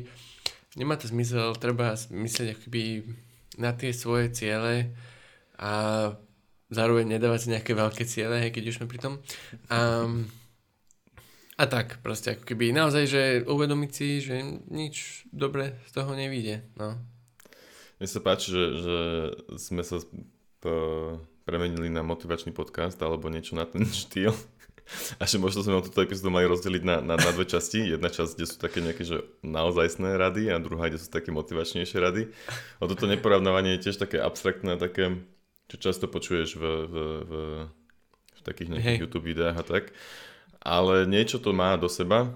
[0.75, 2.83] nemá to zmysel, treba myslieť ako keby
[3.57, 4.91] na tie svoje ciele
[5.55, 5.71] a
[6.67, 9.13] zároveň nedávať si nejaké veľké ciele, keď už sme pri tom.
[9.71, 10.07] A,
[11.61, 14.41] a tak, proste ako keby naozaj, že uvedomiť si, že
[14.73, 16.97] nič dobre z toho nevíde, no.
[18.01, 18.97] Mne sa páči, že, že
[19.61, 24.33] sme sa p- premenili na motivačný podcast alebo niečo na ten štýl.
[25.21, 27.93] A že možno sme túto epizódu mali rozdeliť na, na, na dve časti.
[27.93, 31.97] Jedna časť, kde sú také nejaké že naozajstné rady a druhá, kde sú také motivačnejšie
[32.01, 32.27] rady.
[32.81, 35.21] A toto neporovnávanie je tiež také abstraktné, také,
[35.71, 37.31] čo často počuješ v, v, v,
[38.35, 39.03] v takých nejakých Hej.
[39.05, 39.83] YouTube videách a tak.
[40.61, 42.29] Ale niečo to má do seba.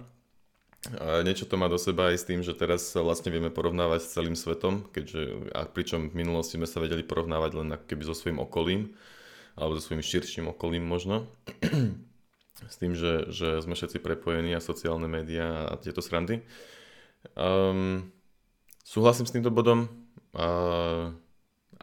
[1.26, 4.14] Niečo to má do seba aj s tým, že teraz sa vlastne vieme porovnávať s
[4.14, 8.38] celým svetom, keďže, a pričom v minulosti sme sa vedeli porovnávať len keby so svojím
[8.38, 8.94] okolím,
[9.58, 11.26] alebo so svojím širším okolím možno.
[12.70, 16.40] s tým, že, že sme všetci prepojení a sociálne médiá a tieto srandy.
[17.36, 18.14] Um,
[18.86, 19.90] súhlasím s týmto bodom
[20.32, 20.48] a,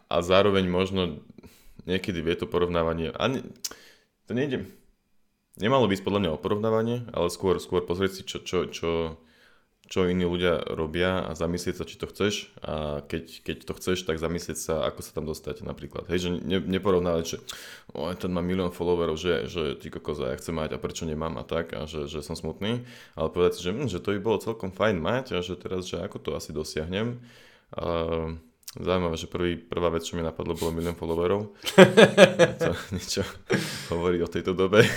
[0.09, 1.21] a zároveň možno
[1.85, 3.43] niekedy vie to porovnávanie, a ne,
[4.25, 4.71] to nejde,
[5.61, 9.21] nemalo byť podľa mňa o porovnávanie, ale skôr, skôr pozrieť si, čo, čo, čo,
[9.93, 13.99] čo iní ľudia robia a zamyslieť sa, či to chceš a keď, keď to chceš,
[14.09, 16.09] tak zamyslieť sa, ako sa tam dostať napríklad.
[16.09, 17.37] Hej, že ne, neporovnávať, že
[17.93, 21.37] o, ten má milión followerov, že, že ty kokoza, ja chcem mať a prečo nemám
[21.37, 24.21] a tak a že, že som smutný, ale povedať si, že, hm, že to by
[24.25, 27.21] bolo celkom fajn mať a že teraz, že ako to asi dosiahnem.
[27.77, 28.41] A,
[28.73, 31.53] Zaujímavé, že prvý, prvá vec, čo mi napadlo, bolo milión followerov.
[32.65, 33.21] to niečo
[33.93, 34.89] hovorí o tejto dobe.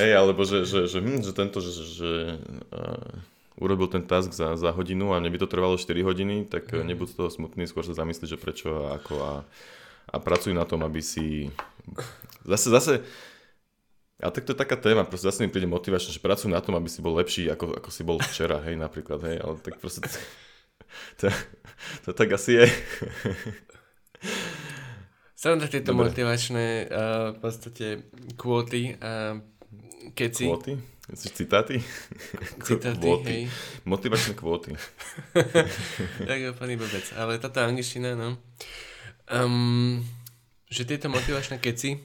[0.00, 2.10] Hej, alebo že, že, že, hm, že tento, že, že
[2.72, 6.72] uh, urobil ten task za, za hodinu a mne by to trvalo 4 hodiny, tak
[6.72, 6.88] mm.
[6.88, 9.32] nebuď z toho smutný, skôr sa zamyslí, že prečo a ako a,
[10.08, 11.52] a pracuj na tom, aby si...
[12.48, 12.92] Zase, zase,
[14.18, 16.74] a tak to je taká téma, proste zase mi príde motivačne, že pracuj na tom,
[16.80, 20.00] aby si bol lepší, ako, ako si bol včera, hej, napríklad, hej, ale tak proste...
[21.18, 21.26] To,
[22.04, 22.66] to tak asi je.
[25.38, 26.10] Sranda tieto Dobre.
[26.10, 27.86] motivačné uh, v podstate
[28.34, 29.38] kvóty a
[30.18, 30.74] keci, Kvóty?
[31.08, 31.80] Citáty?
[32.60, 33.30] citáty, Kvóty.
[33.30, 33.42] hej.
[33.88, 34.76] Motivačné kvóty.
[36.28, 37.06] tak úplný blbec.
[37.16, 38.36] Ale táto angličtina, no.
[39.30, 40.04] Um,
[40.68, 41.96] že tieto motivačné keci,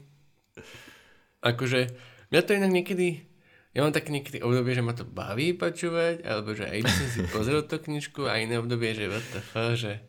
[1.43, 1.91] akože,
[2.31, 3.27] mňa to inak niekedy,
[3.74, 7.07] ja mám také niekedy obdobie, že ma to baví počúvať, alebo že aj by som
[7.09, 10.05] si pozrel tú knižku a iné obdobie, že what the fuck, že,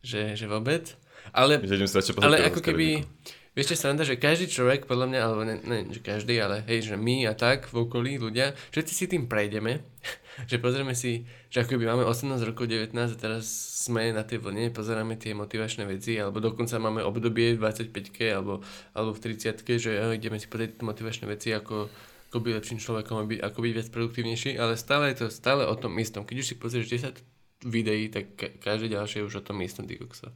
[0.00, 0.96] že, že vôbec.
[1.36, 1.92] Ale, Že
[2.24, 3.04] ale ako keby,
[3.52, 6.88] vieš čo sranda, že každý človek, podľa mňa, alebo ne, ne, že každý, ale hej,
[6.88, 9.84] že my a tak v okolí ľudia, všetci si tým prejdeme,
[10.50, 13.44] že pozrieme si, že ako keby máme 18 rokov, 19 a teraz
[13.84, 17.92] sme na tej vlne, pozeráme tie motivačné veci, alebo dokonca máme obdobie v 25
[18.32, 18.64] alebo,
[18.96, 21.92] alebo v 30 že jo, ideme si pozrieť motivačné veci ako,
[22.36, 25.72] ako byť lepším človekom, aby, ako byť viac produktívnejší, ale stále je to stále o
[25.72, 26.28] tom istom.
[26.28, 29.88] Keď už si pozrieš 10 videí, tak ka- každé ďalšie je už o tom istom,
[29.88, 30.28] ty kokso.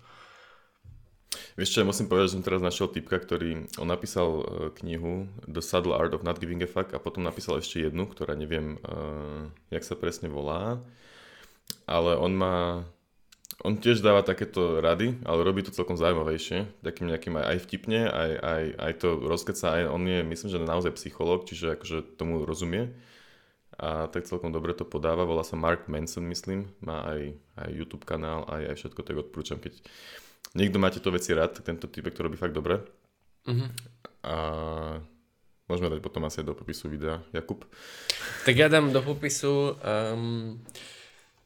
[1.61, 4.45] Vieš čo, musím povedať, že som teraz našiel typka, ktorý, on napísal uh,
[4.81, 8.33] knihu The Subtle Art of Not Giving a Fuck a potom napísal ešte jednu, ktorá
[8.33, 10.81] neviem, uh, jak sa presne volá,
[11.85, 12.89] ale on má,
[13.61, 18.01] on tiež dáva takéto rady, ale robí to celkom zaujímavejšie, takým nejakým aj, aj vtipne,
[18.09, 22.49] aj, aj, aj to rozkeca, aj on je, myslím, že naozaj psychológ, čiže akože tomu
[22.49, 22.93] rozumie
[23.81, 28.05] a tak celkom dobre to podáva, volá sa Mark Manson, myslím, má aj, aj YouTube
[28.05, 29.73] kanál, aj, aj všetko, tak odporúčam, keď
[30.53, 32.85] niekto má tieto veci rád, tak tento typek to robí fakt dobre.
[33.49, 33.67] Mhm.
[34.21, 34.35] A
[35.65, 37.65] môžeme dať potom asi do popisu videa, Jakub.
[38.45, 40.61] Tak ja dám do popisu um,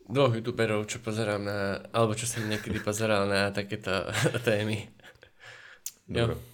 [0.09, 4.09] dvoch youtuberov, čo pozerám na, alebo čo som niekedy pozeral na takéto
[4.49, 4.89] témy.
[6.05, 6.37] Dobre.
[6.37, 6.53] Jo.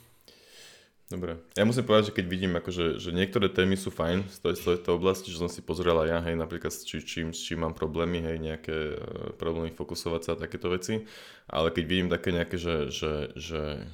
[1.11, 1.43] Dobre.
[1.59, 4.63] Ja musím povedať, že keď vidím, akože, že niektoré témy sú fajn z tej, z
[4.63, 7.67] tejto oblasti, že som si pozrel aj ja, hej, napríklad s či, čím, s čím
[7.67, 11.03] mám problémy, hej, nejaké uh, problémy fokusovať sa a takéto veci,
[11.51, 13.91] ale keď vidím také nejaké, že, že, že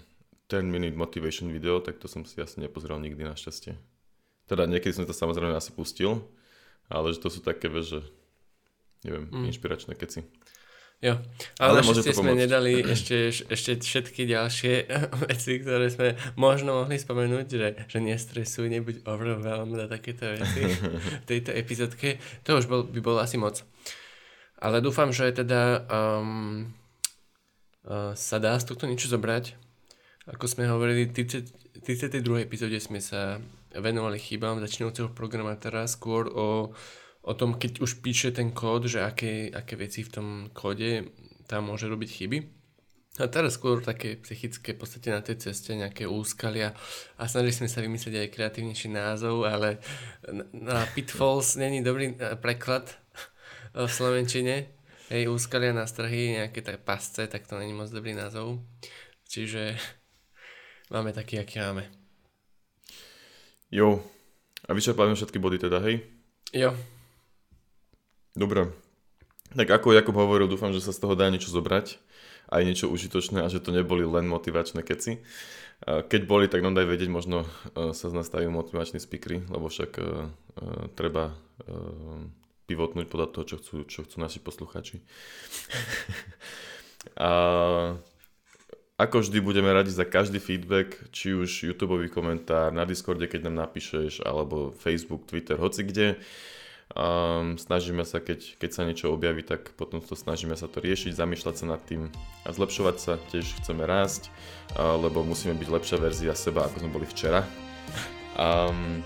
[0.53, 3.81] 10 minute motivation video, tak to som si asi nepozeral nikdy našťastie.
[4.45, 6.21] Teda niekedy som to samozrejme asi pustil,
[6.93, 8.05] ale že to sú také, že
[9.07, 9.45] neviem, mm.
[9.55, 10.27] inšpiračné keci.
[10.97, 11.21] Jo,
[11.61, 14.73] ale, ale našťastie sme nedali ešte, ešte všetky ďalšie
[15.29, 21.25] veci, ktoré sme možno mohli spomenúť, že, že nestresuj, nebuď overwhelmed a takéto veci v
[21.31, 22.17] tejto epizódke.
[22.49, 23.61] To už bol, by bolo asi moc.
[24.57, 26.73] Ale dúfam, že teda um,
[27.85, 29.53] uh, sa dá z tohto niečo zobrať.
[30.33, 31.29] Ako sme hovorili, v
[31.85, 32.25] 32.
[32.41, 33.37] epizóde sme sa
[33.77, 36.73] venovali chybám začínajúceho programátora skôr o
[37.27, 41.11] o tom, keď už píše ten kód, že aké, aké veci v tom kóde
[41.51, 42.39] tam môže robiť chyby.
[43.17, 46.77] A teraz skôr také psychické v podstate na tej ceste, nejaké úskalia
[47.17, 49.81] a snažili sme sa vymyslieť aj kreatívnejší názov, ale
[50.53, 52.93] na Pitfalls není dobrý eh, preklad
[53.73, 54.69] v Slovenčine.
[55.09, 58.61] Hej, úskalia na strhy, nejaké tak pasce, tak to není moc dobrý názov.
[59.25, 59.79] Čiže
[60.93, 61.89] máme taký, aký máme.
[63.71, 64.03] Jo.
[64.67, 66.03] A vyčerpáme všetky body teda, hej?
[66.53, 66.75] Jo.
[68.37, 68.69] Dobre.
[69.57, 71.97] Tak ako Jakub hovoril, dúfam, že sa z toho dá niečo zobrať,
[72.53, 75.25] aj niečo užitočné a že to neboli len motivačné keci.
[75.85, 77.45] Keď boli, tak nám daj vedieť, možno
[77.77, 82.25] e, sa z nás stajú motivační speakery, lebo však uh, uh, treba uh,
[82.65, 85.05] pivotnúť podľa toho, čo chcú, čo chcú naši posluchači.
[87.29, 87.31] a
[88.97, 93.69] ako vždy budeme radi za každý feedback, či už YouTube komentár na Discorde, keď nám
[93.69, 96.17] napíšeš, alebo Facebook, Twitter, hoci kde.
[96.97, 101.13] Um, snažíme sa, keď, keď sa niečo objaví, tak potom to snažíme sa to riešiť,
[101.13, 102.09] zamýšľať sa nad tým
[102.41, 104.33] a zlepšovať sa, tiež chceme rásť,
[104.73, 107.45] uh, lebo musíme byť lepšia verzia seba, ako sme boli včera.
[108.41, 109.05] Um,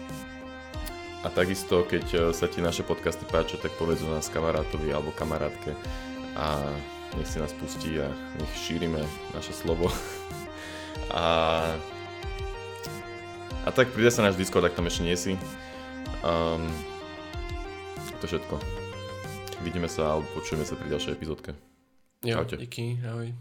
[1.26, 5.74] a takisto, keď uh, sa ti naše podcasty páčia, tak povedz nás kamarátovi alebo kamarátke
[6.38, 6.62] a
[7.18, 8.06] nech si nás pustí a
[8.38, 9.02] nech šírime
[9.34, 9.90] naše slovo.
[11.10, 11.26] a,
[13.66, 15.34] a tak príde sa náš Discord, ak tam ešte nie si.
[16.22, 16.70] Um,
[18.20, 18.54] to je všetko.
[19.64, 21.50] Vidíme sa alebo počujeme sa pri ďalšej epizódke.
[22.20, 22.60] Jo, Čaute.
[22.60, 23.32] díky, ahoj.